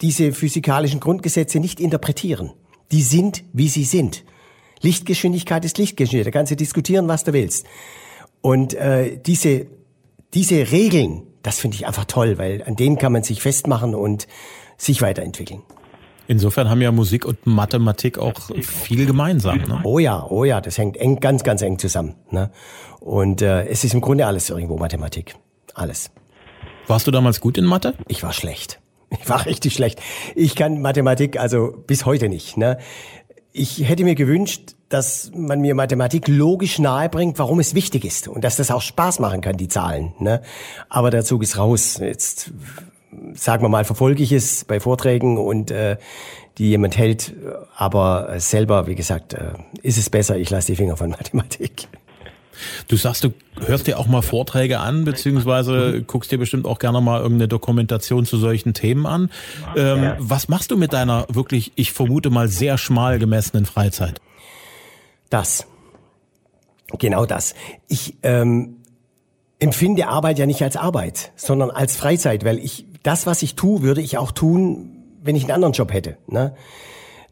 diese 0.00 0.32
physikalischen 0.32 1.00
Grundgesetze 1.00 1.58
nicht 1.58 1.80
interpretieren 1.80 2.52
die 2.92 3.02
sind, 3.02 3.44
wie 3.52 3.68
sie 3.68 3.84
sind. 3.84 4.24
Lichtgeschwindigkeit 4.80 5.64
ist 5.64 5.78
Lichtgeschwindigkeit. 5.78 6.34
Da 6.34 6.38
kannst 6.38 6.52
du 6.52 6.56
diskutieren, 6.56 7.08
was 7.08 7.24
du 7.24 7.32
willst. 7.32 7.66
Und 8.40 8.74
äh, 8.74 9.18
diese, 9.24 9.66
diese 10.34 10.70
Regeln, 10.70 11.22
das 11.42 11.60
finde 11.60 11.76
ich 11.76 11.86
einfach 11.86 12.04
toll, 12.04 12.38
weil 12.38 12.62
an 12.64 12.76
denen 12.76 12.98
kann 12.98 13.12
man 13.12 13.22
sich 13.22 13.40
festmachen 13.40 13.94
und 13.94 14.26
sich 14.76 15.00
weiterentwickeln. 15.02 15.62
Insofern 16.28 16.68
haben 16.70 16.80
ja 16.80 16.92
Musik 16.92 17.24
und 17.24 17.46
Mathematik 17.46 18.18
auch 18.18 18.50
viel 18.60 19.06
gemeinsam. 19.06 19.58
Ne? 19.58 19.80
Oh 19.84 19.98
ja, 19.98 20.24
oh 20.28 20.44
ja, 20.44 20.60
das 20.60 20.78
hängt 20.78 20.96
eng, 20.96 21.20
ganz, 21.20 21.42
ganz 21.42 21.62
eng 21.62 21.78
zusammen. 21.78 22.14
Ne? 22.30 22.50
Und 23.00 23.42
äh, 23.42 23.66
es 23.66 23.84
ist 23.84 23.94
im 23.94 24.00
Grunde 24.00 24.26
alles 24.26 24.48
irgendwo 24.50 24.76
Mathematik. 24.76 25.34
Alles. 25.74 26.10
Warst 26.86 27.06
du 27.06 27.10
damals 27.10 27.40
gut 27.40 27.58
in 27.58 27.64
Mathe? 27.64 27.94
Ich 28.08 28.22
war 28.22 28.32
schlecht. 28.32 28.81
Ich 29.20 29.28
war 29.28 29.46
richtig 29.46 29.74
schlecht. 29.74 30.00
Ich 30.34 30.56
kann 30.56 30.80
Mathematik 30.80 31.38
also 31.38 31.74
bis 31.86 32.06
heute 32.06 32.28
nicht. 32.28 32.56
Ne? 32.56 32.78
Ich 33.52 33.86
hätte 33.88 34.04
mir 34.04 34.14
gewünscht, 34.14 34.74
dass 34.88 35.30
man 35.34 35.60
mir 35.60 35.74
Mathematik 35.74 36.28
logisch 36.28 36.78
nahe 36.78 37.08
bringt, 37.08 37.38
warum 37.38 37.60
es 37.60 37.74
wichtig 37.74 38.04
ist 38.04 38.28
und 38.28 38.44
dass 38.44 38.56
das 38.56 38.70
auch 38.70 38.82
Spaß 38.82 39.20
machen 39.20 39.40
kann, 39.40 39.56
die 39.56 39.68
Zahlen. 39.68 40.14
Ne? 40.18 40.42
Aber 40.88 41.10
der 41.10 41.24
Zug 41.24 41.42
ist 41.42 41.56
raus. 41.58 41.98
Jetzt 42.00 42.52
sagen 43.34 43.62
wir 43.62 43.68
mal, 43.68 43.84
verfolge 43.84 44.22
ich 44.22 44.32
es 44.32 44.64
bei 44.64 44.80
Vorträgen 44.80 45.38
und 45.38 45.70
äh, 45.70 45.96
die 46.58 46.68
jemand 46.68 46.96
hält, 46.98 47.34
aber 47.74 48.38
selber, 48.38 48.86
wie 48.86 48.94
gesagt, 48.94 49.34
äh, 49.34 49.52
ist 49.82 49.98
es 49.98 50.10
besser, 50.10 50.36
ich 50.36 50.50
lasse 50.50 50.68
die 50.68 50.76
Finger 50.76 50.96
von 50.96 51.10
Mathematik. 51.10 51.88
Du 52.88 52.96
sagst, 52.96 53.24
du 53.24 53.32
hörst 53.66 53.86
dir 53.86 53.98
auch 53.98 54.06
mal 54.06 54.22
Vorträge 54.22 54.80
an, 54.80 55.04
beziehungsweise 55.04 56.02
guckst 56.02 56.32
dir 56.32 56.38
bestimmt 56.38 56.66
auch 56.66 56.78
gerne 56.78 57.00
mal 57.00 57.20
irgendeine 57.20 57.48
Dokumentation 57.48 58.26
zu 58.26 58.36
solchen 58.38 58.74
Themen 58.74 59.06
an. 59.06 59.30
Ähm, 59.76 60.12
was 60.18 60.48
machst 60.48 60.70
du 60.70 60.76
mit 60.76 60.92
deiner 60.92 61.26
wirklich, 61.28 61.72
ich 61.76 61.92
vermute 61.92 62.30
mal, 62.30 62.48
sehr 62.48 62.78
schmal 62.78 63.18
gemessenen 63.18 63.66
Freizeit? 63.66 64.20
Das. 65.30 65.66
Genau 66.98 67.24
das. 67.24 67.54
Ich 67.88 68.16
ähm, 68.22 68.76
empfinde 69.58 70.08
Arbeit 70.08 70.38
ja 70.38 70.46
nicht 70.46 70.62
als 70.62 70.76
Arbeit, 70.76 71.32
sondern 71.36 71.70
als 71.70 71.96
Freizeit, 71.96 72.44
weil 72.44 72.58
ich 72.58 72.84
das, 73.02 73.26
was 73.26 73.42
ich 73.42 73.54
tue, 73.54 73.82
würde 73.82 74.02
ich 74.02 74.18
auch 74.18 74.32
tun, 74.32 75.04
wenn 75.22 75.36
ich 75.36 75.44
einen 75.44 75.52
anderen 75.52 75.72
Job 75.72 75.92
hätte. 75.92 76.18
Ne? 76.26 76.54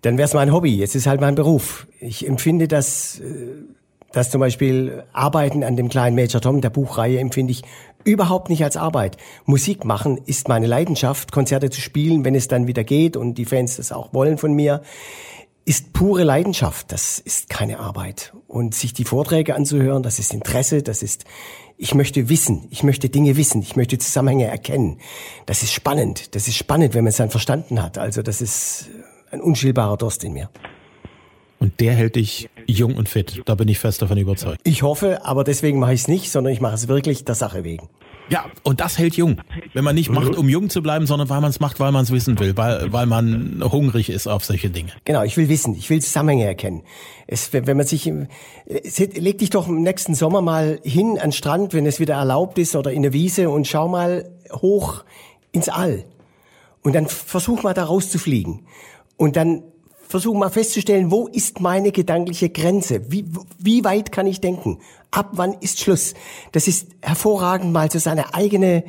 Dann 0.02 0.16
wäre 0.16 0.26
es 0.26 0.34
mein 0.34 0.52
Hobby. 0.52 0.82
Es 0.82 0.94
ist 0.94 1.06
halt 1.06 1.20
mein 1.20 1.34
Beruf. 1.34 1.86
Ich 1.98 2.26
empfinde 2.26 2.68
das 2.68 3.20
äh, 3.20 3.64
dass 4.12 4.30
zum 4.30 4.40
Beispiel 4.40 5.04
Arbeiten 5.12 5.64
an 5.64 5.76
dem 5.76 5.88
kleinen 5.88 6.16
Major 6.16 6.40
Tom, 6.40 6.60
der 6.60 6.70
Buchreihe, 6.70 7.18
empfinde 7.18 7.52
ich 7.52 7.62
überhaupt 8.04 8.48
nicht 8.48 8.64
als 8.64 8.76
Arbeit. 8.76 9.16
Musik 9.44 9.84
machen 9.84 10.18
ist 10.24 10.48
meine 10.48 10.66
Leidenschaft. 10.66 11.32
Konzerte 11.32 11.70
zu 11.70 11.80
spielen, 11.80 12.24
wenn 12.24 12.34
es 12.34 12.48
dann 12.48 12.66
wieder 12.66 12.84
geht 12.84 13.16
und 13.16 13.34
die 13.34 13.44
Fans 13.44 13.76
das 13.76 13.92
auch 13.92 14.12
wollen 14.12 14.38
von 14.38 14.52
mir, 14.52 14.82
ist 15.64 15.92
pure 15.92 16.24
Leidenschaft. 16.24 16.90
Das 16.92 17.18
ist 17.18 17.48
keine 17.48 17.78
Arbeit. 17.78 18.32
Und 18.48 18.74
sich 18.74 18.92
die 18.92 19.04
Vorträge 19.04 19.54
anzuhören, 19.54 20.02
das 20.02 20.18
ist 20.18 20.32
Interesse, 20.32 20.82
das 20.82 21.02
ist, 21.02 21.24
ich 21.76 21.94
möchte 21.94 22.28
wissen, 22.28 22.66
ich 22.70 22.82
möchte 22.82 23.08
Dinge 23.08 23.36
wissen, 23.36 23.62
ich 23.62 23.76
möchte 23.76 23.98
Zusammenhänge 23.98 24.46
erkennen. 24.46 24.98
Das 25.46 25.62
ist 25.62 25.72
spannend. 25.72 26.34
Das 26.34 26.48
ist 26.48 26.56
spannend, 26.56 26.94
wenn 26.94 27.04
man 27.04 27.10
es 27.10 27.18
dann 27.18 27.30
verstanden 27.30 27.82
hat. 27.82 27.98
Also 27.98 28.22
das 28.22 28.40
ist 28.40 28.88
ein 29.30 29.40
unschillbarer 29.40 29.96
Durst 29.96 30.24
in 30.24 30.32
mir. 30.32 30.50
Und 31.60 31.78
der 31.78 31.92
hält 31.92 32.16
dich 32.16 32.48
jung 32.66 32.96
und 32.96 33.08
fit. 33.08 33.42
Da 33.44 33.54
bin 33.54 33.68
ich 33.68 33.78
fest 33.78 34.00
davon 34.00 34.16
überzeugt. 34.16 34.60
Ich 34.64 34.82
hoffe, 34.82 35.24
aber 35.24 35.44
deswegen 35.44 35.78
mache 35.78 35.92
ich 35.92 36.00
es 36.00 36.08
nicht, 36.08 36.32
sondern 36.32 36.52
ich 36.52 36.60
mache 36.60 36.74
es 36.74 36.88
wirklich 36.88 37.24
der 37.24 37.34
Sache 37.34 37.64
wegen. 37.64 37.88
Ja, 38.30 38.46
und 38.62 38.80
das 38.80 38.96
hält 38.96 39.16
jung. 39.16 39.40
Wenn 39.74 39.82
man 39.82 39.96
nicht 39.96 40.08
macht, 40.08 40.36
um 40.36 40.48
jung 40.48 40.70
zu 40.70 40.82
bleiben, 40.82 41.06
sondern 41.06 41.28
weil 41.28 41.40
man 41.40 41.50
es 41.50 41.58
macht, 41.58 41.80
weil 41.80 41.90
man 41.90 42.04
es 42.04 42.12
wissen 42.12 42.38
will, 42.38 42.56
weil, 42.56 42.92
weil 42.92 43.06
man 43.06 43.60
hungrig 43.62 44.08
ist 44.08 44.28
auf 44.28 44.44
solche 44.44 44.70
Dinge. 44.70 44.92
Genau, 45.04 45.24
ich 45.24 45.36
will 45.36 45.48
wissen, 45.48 45.74
ich 45.74 45.90
will 45.90 46.00
Zusammenhänge 46.00 46.44
erkennen. 46.44 46.82
Es, 47.26 47.52
wenn 47.52 47.76
man 47.76 47.86
sich, 47.86 48.04
leg 48.06 49.38
dich 49.38 49.50
doch 49.50 49.66
im 49.68 49.82
nächsten 49.82 50.14
Sommer 50.14 50.42
mal 50.42 50.78
hin 50.84 51.18
an 51.18 51.30
den 51.30 51.32
Strand, 51.32 51.74
wenn 51.74 51.86
es 51.86 51.98
wieder 51.98 52.14
erlaubt 52.14 52.56
ist, 52.58 52.76
oder 52.76 52.92
in 52.92 52.98
eine 52.98 53.12
Wiese 53.12 53.50
und 53.50 53.66
schau 53.66 53.88
mal 53.88 54.30
hoch 54.52 55.04
ins 55.50 55.68
All. 55.68 56.04
Und 56.82 56.94
dann 56.94 57.08
versuch 57.08 57.64
mal 57.64 57.74
da 57.74 57.84
rauszufliegen. 57.84 58.60
Und 59.16 59.34
dann 59.34 59.64
versuche 60.10 60.36
mal 60.36 60.50
festzustellen, 60.50 61.12
wo 61.12 61.28
ist 61.28 61.60
meine 61.60 61.92
gedankliche 61.92 62.50
Grenze? 62.50 63.12
Wie, 63.12 63.24
wie 63.58 63.84
weit 63.84 64.10
kann 64.10 64.26
ich 64.26 64.40
denken? 64.40 64.78
Ab 65.12 65.30
wann 65.32 65.54
ist 65.60 65.78
Schluss? 65.78 66.14
Das 66.50 66.66
ist 66.66 66.88
hervorragend, 67.00 67.72
mal 67.72 67.90
so 67.90 68.00
seine 68.00 68.34
eigene, 68.34 68.82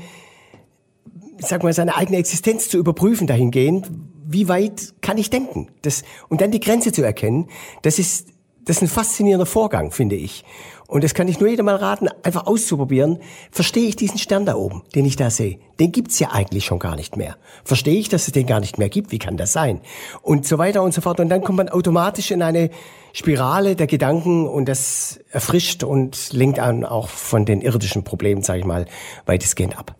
sag 1.37 1.63
mal, 1.63 1.73
seine 1.73 1.95
eigene 1.95 2.17
Existenz 2.17 2.69
zu 2.69 2.77
überprüfen 2.79 3.27
dahingehend. 3.27 3.89
wie 4.27 4.47
weit 4.47 4.95
kann 5.01 5.17
ich 5.19 5.29
denken? 5.29 5.67
Das, 5.83 6.03
und 6.27 6.41
dann 6.41 6.51
die 6.51 6.59
Grenze 6.59 6.91
zu 6.91 7.03
erkennen, 7.03 7.47
das 7.83 7.99
ist, 7.99 8.29
das 8.65 8.77
ist 8.77 8.83
ein 8.83 8.87
faszinierender 8.87 9.45
Vorgang, 9.45 9.91
finde 9.91 10.15
ich. 10.15 10.43
Und 10.87 11.05
das 11.05 11.13
kann 11.13 11.29
ich 11.29 11.39
nur 11.39 11.47
jedem 11.47 11.67
mal 11.67 11.77
raten, 11.77 12.09
einfach 12.21 12.47
auszuprobieren. 12.47 13.19
Verstehe 13.49 13.87
ich 13.87 13.95
diesen 13.95 14.17
Stern 14.17 14.45
da 14.45 14.55
oben, 14.55 14.83
den 14.93 15.05
ich 15.05 15.15
da 15.15 15.29
sehe? 15.29 15.57
Den 15.79 15.93
gibt's 15.93 16.19
ja 16.19 16.31
eigentlich 16.31 16.65
schon 16.65 16.79
gar 16.79 16.97
nicht 16.97 17.15
mehr. 17.15 17.37
Verstehe 17.63 17.97
ich, 17.97 18.09
dass 18.09 18.27
es 18.27 18.33
den 18.33 18.45
gar 18.45 18.59
nicht 18.59 18.77
mehr 18.77 18.89
gibt? 18.89 19.13
Wie 19.13 19.17
kann 19.17 19.37
das 19.37 19.53
sein? 19.53 19.79
Und 20.21 20.45
so 20.45 20.57
weiter 20.57 20.83
und 20.83 20.93
so 20.93 20.99
fort. 20.99 21.21
Und 21.21 21.29
dann 21.29 21.43
kommt 21.43 21.59
man 21.59 21.69
automatisch 21.69 22.31
in 22.31 22.41
eine 22.41 22.71
Spirale 23.13 23.77
der 23.77 23.87
Gedanken 23.87 24.47
und 24.49 24.67
das 24.67 25.21
erfrischt 25.29 25.83
und 25.83 26.33
lenkt 26.33 26.59
an 26.59 26.83
auch 26.83 27.07
von 27.07 27.45
den 27.45 27.61
irdischen 27.61 28.03
Problemen, 28.03 28.43
sage 28.43 28.59
ich 28.59 28.65
mal, 28.65 28.85
weitestgehend 29.25 29.77
ab. 29.77 29.95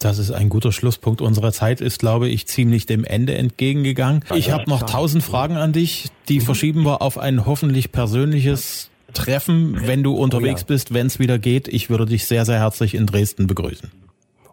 Das 0.00 0.16
ist 0.16 0.30
ein 0.30 0.48
guter 0.48 0.72
Schlusspunkt. 0.72 1.20
Unsere 1.20 1.52
Zeit 1.52 1.82
ist, 1.82 1.98
glaube 1.98 2.26
ich, 2.26 2.46
ziemlich 2.46 2.86
dem 2.86 3.04
Ende 3.04 3.34
entgegengegangen. 3.34 4.24
Ich 4.34 4.50
habe 4.50 4.68
noch 4.68 4.82
tausend 4.84 5.22
Fragen 5.22 5.58
an 5.58 5.74
dich. 5.74 6.08
Die 6.30 6.40
verschieben 6.40 6.84
wir 6.84 7.02
auf 7.02 7.18
ein 7.18 7.44
hoffentlich 7.44 7.92
persönliches 7.92 8.88
treffen, 9.12 9.78
wenn 9.86 10.02
du 10.02 10.14
unterwegs 10.14 10.62
oh 10.62 10.64
ja. 10.64 10.74
bist, 10.74 10.94
wenn 10.94 11.06
es 11.06 11.18
wieder 11.18 11.38
geht. 11.38 11.68
Ich 11.68 11.90
würde 11.90 12.06
dich 12.06 12.24
sehr, 12.26 12.46
sehr 12.46 12.58
herzlich 12.58 12.94
in 12.94 13.04
Dresden 13.04 13.46
begrüßen. 13.46 13.90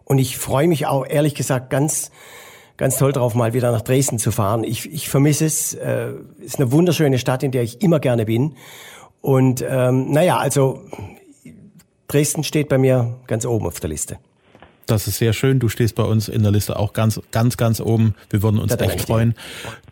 Und 0.04 0.18
ich 0.18 0.36
freue 0.36 0.68
mich 0.68 0.86
auch, 0.86 1.06
ehrlich 1.08 1.34
gesagt, 1.34 1.70
ganz, 1.70 2.10
ganz 2.76 2.98
toll 2.98 3.12
drauf, 3.12 3.34
mal 3.34 3.54
wieder 3.54 3.72
nach 3.72 3.82
Dresden 3.82 4.18
zu 4.18 4.30
fahren. 4.30 4.64
Ich, 4.64 4.92
ich 4.92 5.08
vermisse 5.08 5.46
es. 5.46 5.72
Äh, 5.72 6.12
ist 6.40 6.60
eine 6.60 6.72
wunderschöne 6.72 7.18
Stadt, 7.18 7.42
in 7.42 7.52
der 7.52 7.62
ich 7.62 7.80
immer 7.80 8.00
gerne 8.00 8.26
bin. 8.26 8.54
Und 9.22 9.64
ähm, 9.66 10.10
naja, 10.10 10.36
also 10.36 10.82
Dresden 12.06 12.44
steht 12.44 12.68
bei 12.68 12.76
mir 12.76 13.16
ganz 13.26 13.46
oben 13.46 13.66
auf 13.66 13.80
der 13.80 13.88
Liste. 13.88 14.18
Das 14.88 15.06
ist 15.06 15.18
sehr 15.18 15.34
schön. 15.34 15.58
Du 15.58 15.68
stehst 15.68 15.94
bei 15.94 16.02
uns 16.02 16.28
in 16.28 16.42
der 16.42 16.50
Liste 16.50 16.78
auch 16.78 16.94
ganz, 16.94 17.20
ganz, 17.30 17.56
ganz 17.58 17.78
oben. 17.78 18.14
Wir 18.30 18.42
würden 18.42 18.58
uns 18.58 18.72
echt 18.72 19.02
freuen, 19.02 19.34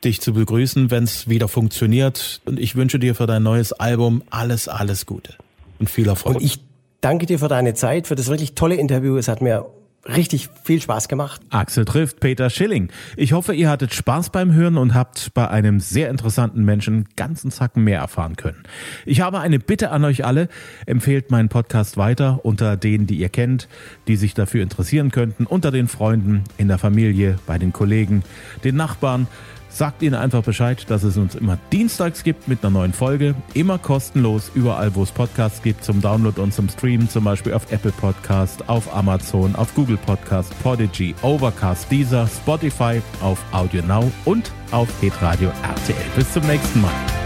dich 0.03 0.23
zu 0.23 0.33
begrüßen, 0.33 0.91
wenn 0.91 1.05
es 1.05 1.29
wieder 1.29 1.49
funktioniert. 1.49 2.41
Und 2.47 2.59
ich 2.59 2.77
wünsche 2.77 2.99
dir 2.99 3.15
für 3.15 3.27
dein 3.27 3.43
neues 3.43 3.73
Album 3.75 4.23
alles, 4.31 4.69
alles 4.69 5.05
Gute 5.05 5.35
und 5.79 5.91
viel 5.91 6.09
Erfolg. 6.09 6.37
Und 6.37 6.43
ich 6.43 6.61
danke 7.03 7.27
dir 7.27 7.39
für 7.39 7.49
deine 7.49 7.75
Zeit, 7.75 8.07
für 8.07 8.15
das 8.15 8.29
wirklich 8.29 8.55
tolle 8.55 8.77
Interview. 8.77 9.17
Es 9.19 9.29
hat 9.29 9.43
mir 9.43 9.67
richtig 10.09 10.49
viel 10.65 10.81
Spaß 10.81 11.09
gemacht. 11.09 11.41
Axel 11.51 11.85
trifft 11.85 12.21
Peter 12.21 12.51
Schilling. 12.51 12.89
Ich 13.17 13.33
hoffe, 13.33 13.55
ihr 13.55 13.69
hattet 13.69 13.95
Spaß 13.95 14.31
beim 14.31 14.53
Hören 14.53 14.77
und 14.77 14.95
habt 14.95 15.33
bei 15.35 15.49
einem 15.49 15.81
sehr 15.81 16.11
interessanten 16.11 16.65
Menschen 16.65 17.07
ganzen 17.17 17.51
Zacken 17.51 17.85
mehr 17.85 18.01
erfahren 18.01 18.37
können. 18.37 18.63
Ich 19.05 19.21
habe 19.21 19.41
eine 19.41 19.59
Bitte 19.59 19.91
an 19.91 20.05
euch 20.05 20.25
alle. 20.25 20.49
Empfehlt 20.87 21.31
meinen 21.31 21.49
Podcast 21.49 21.97
weiter 21.97 22.45
unter 22.45 22.77
denen, 22.77 23.07
die 23.07 23.17
ihr 23.17 23.29
kennt, 23.29 23.69
die 24.07 24.17
sich 24.17 24.35
dafür 24.35 24.63
interessieren 24.63 25.11
könnten, 25.11 25.47
unter 25.47 25.71
den 25.71 25.89
Freunden, 25.89 26.45
in 26.57 26.69
der 26.69 26.79
Familie, 26.79 27.39
bei 27.47 27.59
den 27.59 27.73
Kollegen, 27.73 28.23
den 28.65 28.77
Nachbarn. 28.77 29.27
Sagt 29.69 30.03
ihnen 30.03 30.15
einfach 30.15 30.43
Bescheid, 30.43 30.85
dass 30.89 31.03
es 31.03 31.17
uns 31.17 31.35
immer 31.35 31.59
dienstags 31.73 32.25
gibt 32.25 32.49
mit 32.49 32.63
einer 32.65 32.71
neuen 32.71 32.93
Folge. 32.93 33.35
Immer 33.55 33.79
kostenlos, 33.79 34.51
überall 34.55 34.95
wo 34.95 35.03
es 35.03 35.13
Podcasts 35.13 35.63
gibt, 35.63 35.85
zum 35.85 36.01
Download 36.01 36.41
und 36.41 36.55
zum 36.55 36.69
Streamen, 36.69 37.09
zum 37.09 37.25
Beispiel 37.25 37.53
auf 37.53 37.71
Apple 37.71 37.93
Podcast, 37.93 38.69
auf 38.69 38.95
Amazon, 38.95 39.55
auf 39.57 39.75
Google 39.75 39.99
Podcast, 39.99 40.53
Podigy, 40.63 41.15
Overcast, 41.23 41.91
Deezer, 41.91 42.27
Spotify, 42.27 43.03
auf 43.21 43.39
Audio 43.53 43.83
Now 43.83 44.11
und 44.25 44.51
auf 44.71 44.89
Hitradio 45.01 45.51
RTL. 45.63 45.97
Bis 46.17 46.33
zum 46.33 46.47
nächsten 46.47 46.81
Mal. 46.81 47.26